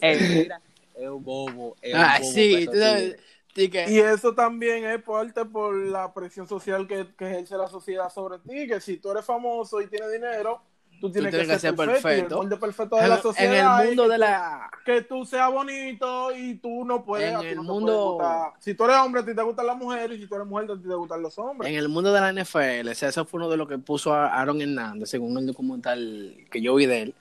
eh, 0.00 0.48
es 0.96 1.08
un 1.08 1.24
bobo. 1.24 1.76
Es 1.82 1.94
un 1.94 2.00
Ah, 2.00 2.18
bobo 2.20 2.32
sí, 2.32 2.50
que 2.50 2.64
tú 2.66 2.70
esos 2.72 2.78
sabes, 2.82 3.02
tigres- 3.14 3.20
sí 3.54 3.68
que- 3.70 3.90
Y 3.90 3.98
eso 4.00 4.34
también 4.34 4.84
es 4.84 5.02
parte 5.02 5.44
por 5.44 5.74
la 5.74 6.12
presión 6.12 6.46
social 6.48 6.86
que, 6.86 7.06
que 7.16 7.26
ejerce 7.26 7.56
la 7.56 7.68
sociedad 7.68 8.10
sobre 8.12 8.38
ti, 8.38 8.66
que 8.66 8.80
si 8.80 8.96
tú 8.98 9.10
eres 9.10 9.24
famoso 9.24 9.80
y 9.80 9.88
tienes 9.88 10.12
dinero, 10.12 10.62
tú 11.02 11.10
tienes, 11.10 11.30
tienes 11.32 11.48
que, 11.48 11.54
que 11.54 11.58
ser 11.58 11.74
perfecto. 11.74 12.02
perfecto. 12.02 12.22
Y 12.22 12.30
el 12.30 12.36
molde 12.36 12.56
perfecto 12.56 12.96
de 12.96 13.02
en, 13.02 13.08
la 13.08 13.16
en 13.16 13.22
sociedad 13.22 13.80
el 13.82 13.88
mundo 13.88 14.08
de 14.08 14.18
la... 14.18 14.70
que 14.84 15.02
tú 15.02 15.24
seas 15.26 15.50
bonito 15.50 16.30
y 16.36 16.54
tú 16.54 16.84
no 16.84 17.04
puedes. 17.04 17.32
En 17.32 17.44
el 17.44 17.56
no 17.56 17.64
mundo-. 17.64 18.18
Si 18.60 18.74
tú 18.74 18.84
eres 18.84 18.98
hombre, 18.98 19.22
a 19.22 19.24
ti 19.24 19.34
te 19.34 19.42
gustan 19.42 19.66
las 19.66 19.76
mujeres, 19.76 20.16
y 20.16 20.22
si 20.22 20.28
tú 20.28 20.36
eres 20.36 20.46
mujer, 20.46 20.70
a 20.70 20.76
ti 20.76 20.88
te 20.88 20.94
gustan 20.94 21.20
los 21.20 21.36
hombres. 21.38 21.68
En 21.68 21.76
el 21.76 21.88
mundo 21.88 22.12
de 22.12 22.20
la 22.20 22.32
NFL, 22.32 22.88
o 22.88 22.94
sea, 22.94 23.08
eso 23.08 23.24
fue 23.24 23.40
uno 23.40 23.50
de 23.50 23.56
lo 23.56 23.66
que 23.66 23.78
puso 23.78 24.14
a 24.14 24.28
Aaron 24.28 24.62
Hernández, 24.62 25.10
según 25.10 25.36
el 25.38 25.46
documental 25.46 26.36
que 26.48 26.62
yo 26.62 26.76
vi 26.76 26.86
de 26.86 27.02
él. 27.02 27.14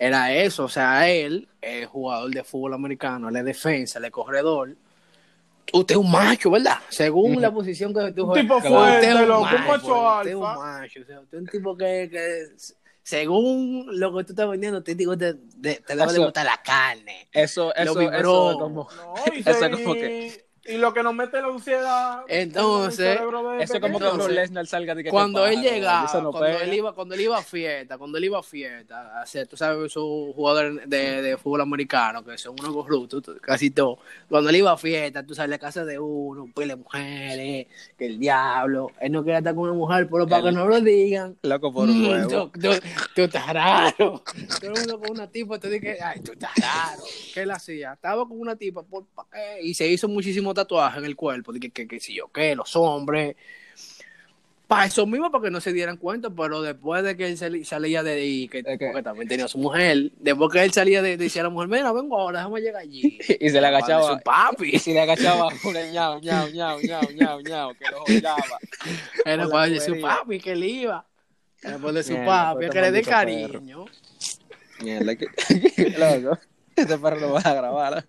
Era 0.00 0.34
eso, 0.34 0.64
o 0.64 0.68
sea, 0.68 1.08
él 1.08 1.46
es 1.62 1.86
jugador 1.86 2.32
de 2.32 2.42
fútbol 2.42 2.74
americano, 2.74 3.28
él 3.28 3.36
es 3.36 3.44
defensa, 3.44 4.00
él 4.00 4.06
es 4.06 4.10
corredor. 4.10 4.74
Usted 5.72 5.94
es 5.94 6.00
un 6.00 6.10
macho, 6.10 6.50
¿verdad? 6.50 6.78
Según 6.88 7.40
la 7.40 7.52
posición 7.52 7.94
que 7.94 8.10
tú 8.12 8.26
Un 8.26 8.34
tipo 8.40 8.60
juegas. 8.60 8.72
fuerte, 8.72 9.06
Usted 9.06 9.22
es 9.22 9.30
un 9.30 9.66
macho, 9.68 10.16
Usted 10.16 10.30
es 10.30 10.34
un 10.34 10.42
macho, 10.42 11.00
o 11.00 11.04
sea, 11.04 11.20
usted 11.20 11.38
es 11.38 11.40
un 11.42 11.46
tipo 11.46 11.76
que, 11.76 12.08
que 12.10 12.46
según 13.08 13.86
lo 13.98 14.14
que 14.14 14.24
tú 14.24 14.32
estás 14.32 14.50
vendiendo, 14.50 14.82
te 14.82 14.94
digo, 14.94 15.16
te, 15.16 15.32
te, 15.32 15.76
te 15.76 15.96
debe 15.96 16.12
de 16.12 16.18
gustar 16.18 16.44
la 16.44 16.60
carne. 16.62 17.26
Eso, 17.32 17.74
eso, 17.74 17.98
eso 18.02 18.50
es 18.50 18.56
como. 18.58 18.86
No, 18.94 19.14
Eso 19.46 19.70
como 19.70 19.94
que- 19.94 20.46
y 20.68 20.76
lo 20.76 20.92
que 20.92 21.02
nos 21.02 21.14
mete 21.14 21.40
la 21.40 21.48
ansiedad. 21.48 22.22
Entonces, 22.28 23.18
Eso 23.60 23.74
es 23.74 23.80
como 23.80 23.98
que 23.98 24.28
Lesnar 24.34 24.66
salga 24.66 24.94
de 24.94 25.04
que 25.04 25.10
cuando 25.10 25.46
él 25.46 25.60
llegaba, 25.62 26.02
no 26.20 26.30
cuando 26.30 26.40
pega. 26.40 26.62
él 26.64 26.74
iba, 26.74 26.92
cuando 26.94 27.14
él 27.14 27.20
iba 27.22 27.38
a 27.38 27.42
fiesta, 27.42 27.98
cuando 27.98 28.18
él 28.18 28.24
iba 28.24 28.38
a 28.38 28.42
fiesta, 28.42 29.20
hacer, 29.20 29.46
tú 29.46 29.56
sabes, 29.56 29.86
esos 29.86 30.04
jugadores 30.34 30.88
de, 30.88 31.22
de 31.22 31.36
fútbol 31.36 31.62
americano, 31.62 32.24
que 32.24 32.36
son 32.38 32.54
unos 32.58 32.72
corruptos, 32.72 33.22
tú- 33.22 33.38
casi 33.40 33.70
todos, 33.70 33.98
cuando 34.28 34.50
él 34.50 34.56
iba 34.56 34.72
a 34.72 34.76
fiesta, 34.76 35.24
tú 35.24 35.34
sabes, 35.34 35.50
la 35.50 35.58
casa 35.58 35.84
de 35.84 35.98
uno, 35.98 36.44
un 36.44 36.52
pile 36.52 36.68
de 36.68 36.76
mujeres, 36.76 37.66
que 37.96 38.06
el 38.06 38.18
diablo, 38.18 38.90
él 39.00 39.12
no 39.12 39.22
quería 39.24 39.38
estar 39.38 39.54
con 39.54 39.64
una 39.64 39.72
mujer, 39.74 40.08
pero 40.10 40.26
para 40.26 40.38
El- 40.48 40.54
que 40.54 40.60
no 40.60 40.66
lo 40.68 40.80
digan. 40.80 41.36
Loco 41.42 41.72
por 41.72 41.88
un 41.88 42.02
Mm, 42.02 42.08
huevo. 42.08 42.50
tú, 42.52 42.60
tú- 42.60 42.80
tú 43.14 43.22
estás 43.22 43.46
raro. 43.52 44.22
Todo 44.60 44.70
el 44.72 44.78
mundo 44.78 45.00
con 45.00 45.10
una 45.10 45.30
tipa, 45.30 45.58
te 45.58 45.68
dije, 45.70 45.98
ay, 46.02 46.20
tú 46.20 46.32
estás 46.32 46.50
raro. 46.60 47.02
¿Qué 47.32 47.42
él 47.42 47.50
hacía? 47.50 47.92
Estaba 47.94 48.26
con 48.28 48.38
una 48.40 48.56
tipa, 48.56 48.82
¿por 48.82 49.04
qué? 49.32 49.62
Y 49.62 49.74
se 49.74 49.86
hizo 49.88 50.08
muchísimo 50.08 50.52
tatuaje 50.62 50.98
en 50.98 51.04
el 51.04 51.16
cuerpo, 51.16 51.52
de 51.52 51.60
que, 51.60 51.70
que, 51.70 51.86
que 51.88 52.00
si 52.00 52.14
yo 52.14 52.28
qué, 52.28 52.54
los 52.54 52.74
hombres. 52.76 53.36
Para 54.66 54.84
eso 54.84 55.06
mismo, 55.06 55.30
para 55.30 55.44
que 55.44 55.50
no 55.50 55.62
se 55.62 55.72
dieran 55.72 55.96
cuenta, 55.96 56.28
pero 56.28 56.60
después 56.60 57.02
de 57.02 57.16
que 57.16 57.26
él 57.26 57.64
salía 57.64 58.02
de 58.02 58.12
ahí, 58.12 58.48
que, 58.48 58.62
que- 58.62 58.76
porque 58.78 59.02
también 59.02 59.26
tenía 59.26 59.48
su 59.48 59.56
mujer, 59.56 60.12
después 60.18 60.52
que 60.52 60.62
él 60.62 60.72
salía 60.74 61.00
de, 61.00 61.16
decía 61.16 61.40
a 61.40 61.44
la 61.44 61.48
mujer, 61.48 61.68
mira, 61.68 61.90
vengo 61.90 62.20
ahora, 62.20 62.40
déjame 62.40 62.60
llegar 62.60 62.82
allí. 62.82 63.18
Y 63.40 63.48
se 63.48 63.60
le 63.62 63.66
agachaba. 63.66 64.18
Su 64.18 64.22
papi. 64.22 64.70
Y 64.74 64.78
se 64.78 64.92
le 64.92 65.00
agachaba 65.00 65.48
ñao, 65.90 66.20
ñao, 66.20 66.50
ñao, 66.50 66.80
ñao, 66.82 67.10
ñao, 67.10 67.40
ñao, 67.40 67.74
que 67.74 67.84
lo 67.90 68.00
jollaba. 68.00 68.58
Era 69.24 69.48
para 69.48 69.66
la 69.68 69.72
de 69.72 69.80
su 69.80 69.98
papi 70.02 70.38
que 70.38 70.52
él 70.52 70.64
iba. 70.64 71.06
Era 71.62 71.78
para 71.78 71.92
de 71.94 72.02
su 72.02 72.14
papi, 72.26 72.68
que 72.68 72.80
le 72.82 72.92
dé 72.92 72.98
este 73.00 73.10
maldito 73.10 73.48
perro. 73.48 73.52
cariño. 73.54 73.84
Mierda, 74.82 75.16
que. 75.16 75.26
Loco. 75.98 76.38
Este 76.76 76.98
perro 76.98 77.20
lo 77.20 77.32
vas 77.32 77.46
a 77.46 77.54
grabar. 77.54 77.94
loco. 77.94 78.08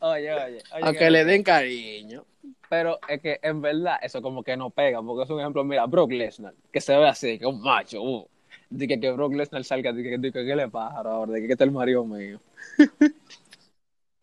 Oye, 0.00 0.32
oye. 0.32 0.62
oye 0.72 0.88
A 0.88 0.92
que 0.92 1.10
le 1.10 1.24
den 1.24 1.42
cariño. 1.42 2.24
Pero 2.68 2.98
es 3.08 3.20
que 3.20 3.38
en 3.42 3.60
verdad 3.60 3.98
eso 4.02 4.20
como 4.20 4.42
que 4.42 4.56
no 4.56 4.70
pega, 4.70 5.00
porque 5.02 5.24
es 5.24 5.30
un 5.30 5.40
ejemplo, 5.40 5.62
mira, 5.64 5.86
Brock 5.86 6.10
Lesnar, 6.12 6.54
que 6.72 6.80
se 6.80 6.96
ve 6.96 7.08
así, 7.08 7.38
que 7.38 7.44
es 7.44 7.50
un 7.50 7.62
macho, 7.62 8.02
uh, 8.02 8.28
de 8.70 8.88
que, 8.88 8.98
que 8.98 9.12
Brock 9.12 9.34
Lesnar 9.34 9.64
salga, 9.64 9.92
de 9.92 10.02
que, 10.02 10.18
de 10.18 10.32
que, 10.32 10.44
¿qué 10.44 10.56
le 10.56 10.68
pasa 10.68 10.98
ahora? 10.98 11.32
De 11.32 11.40
que, 11.40 11.46
que 11.46 11.52
está 11.52 11.64
el 11.64 11.70
marido 11.70 12.04
mío. 12.04 12.40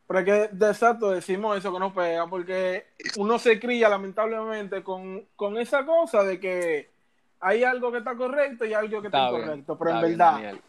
Pero 0.08 0.20
es 0.20 0.26
que 0.26 0.56
de 0.56 0.68
exacto 0.70 1.12
decimos 1.12 1.58
eso 1.58 1.74
que 1.74 1.80
no 1.80 1.94
pega, 1.94 2.28
porque 2.28 2.88
uno 3.18 3.40
se 3.40 3.60
cría 3.60 3.88
lamentablemente 3.90 4.84
con, 4.84 5.26
con 5.36 5.58
esa 5.58 5.86
cosa 5.86 6.24
de 6.24 6.40
que 6.40 6.92
hay 7.40 7.64
algo 7.64 7.92
que 7.92 8.00
está 8.00 8.16
correcto 8.16 8.66
y 8.66 8.74
algo 8.74 9.02
que 9.02 9.08
está, 9.08 9.20
Está 9.20 9.32
bien, 9.32 9.42
incorrecto. 9.44 9.78
Pero 9.78 9.92
en 9.92 10.02
bien, 10.02 10.18
verdad, 10.18 10.34
Daniel. 10.34 10.62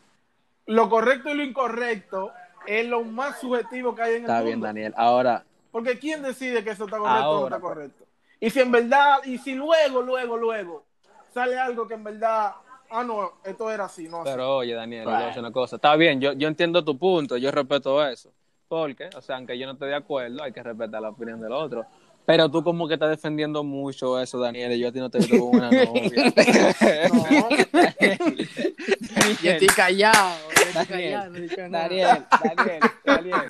lo 0.67 0.89
correcto 0.89 1.31
y 1.31 1.35
lo 1.35 1.43
incorrecto 1.43 2.33
es 2.67 2.87
lo 2.87 3.05
más 3.05 3.41
subjetivo 3.41 3.95
que 3.95 4.03
hay 4.03 4.15
en 4.17 4.21
Está 4.23 4.39
el 4.39 4.45
bien, 4.45 4.57
mundo. 4.57 4.67
Daniel. 4.67 4.95
Ahora, 4.97 5.45
Porque 5.71 5.99
¿quién 5.99 6.23
decide 6.23 6.63
que 6.65 6.71
eso 6.71 6.85
está 6.85 6.99
correcto 6.99 7.31
o 7.31 7.41
no 7.41 7.47
está 7.47 7.61
correcto? 7.61 8.05
Y 8.41 8.51
si 8.51 8.61
en 8.61 8.71
verdad, 8.71 9.19
y 9.25 9.39
si 9.39 9.55
luego, 9.55 10.03
luego, 10.03 10.37
luego 10.37 10.85
sale 11.33 11.59
algo 11.59 11.87
que 11.89 11.95
en 11.95 12.05
verdad, 12.05 12.53
ah, 12.91 13.03
no, 13.05 13.33
esto 13.45 13.71
era 13.71 13.85
así, 13.87 14.09
no 14.09 14.23
así. 14.23 14.31
pero 14.33 14.57
oye, 14.59 14.75
Daniel, 14.75 15.05
yo 15.05 15.11
voy 15.11 15.15
a 15.15 15.19
Right. 15.19 15.27
decir 15.29 15.41
una 15.41 15.53
cosa. 15.53 15.77
Está 15.77 15.97
bien, 15.97 16.21
yo, 16.21 16.33
yo 16.33 16.49
entiendo 16.49 16.85
tu 16.85 16.97
punto, 16.99 17.37
yo 17.37 17.51
respeto 17.51 18.05
eso. 18.07 18.31
Porque, 18.69 19.09
o 19.17 19.21
sea, 19.21 19.37
aunque 19.37 19.59
yo 19.59 19.67
no 19.67 19.73
esté 19.73 19.87
de 19.87 19.95
acuerdo, 19.95 20.43
hay 20.43 20.53
que 20.53 20.63
respetar 20.63 21.01
la 21.03 21.11
opinión 21.11 21.41
del 21.41 21.53
otro. 21.53 21.85
Pero 22.27 22.51
tú 22.51 22.65
como 22.65 22.89
que 22.89 22.95
estás 22.95 23.11
defendiendo 23.11 23.63
mucho 23.63 24.19
eso, 24.19 24.39
Daniel, 24.39 24.73
y 24.73 24.79
yo 24.79 24.89
a 24.89 24.93
ti 24.93 24.99
no 24.99 25.11
te 25.11 25.29
como 25.29 25.51
una 25.51 25.71
novia. 25.71 26.33
Yo 29.43 29.51
estoy 29.51 29.69
callado. 29.69 30.39
Yo 30.57 30.63
estoy 30.63 30.87
Daniel, 30.87 31.13
callado, 31.13 31.31
no 31.31 31.37
he 31.37 31.41
dicho 31.41 31.69
nada. 31.69 31.89
Daniel, 31.89 32.27
Daniel, 32.43 32.81
Daniel, 33.05 33.43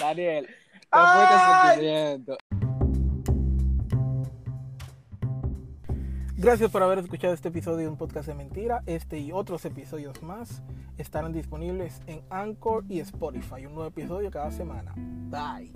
Daniel, 0.00 0.46
te 0.90 0.98
fuiste. 2.26 2.68
Gracias 6.36 6.70
por 6.70 6.84
haber 6.84 7.00
escuchado 7.00 7.34
este 7.34 7.48
episodio 7.48 7.78
de 7.78 7.88
un 7.88 7.96
podcast 7.96 8.28
de 8.28 8.34
mentira. 8.34 8.84
Este 8.86 9.18
y 9.18 9.32
otros 9.32 9.64
episodios 9.64 10.22
más 10.22 10.62
estarán 10.96 11.32
disponibles 11.32 12.00
en 12.06 12.22
Anchor 12.30 12.84
y 12.88 13.00
Spotify. 13.00 13.66
Un 13.66 13.74
nuevo 13.74 13.86
episodio 13.86 14.30
cada 14.30 14.52
semana. 14.52 14.94
Bye. 15.28 15.72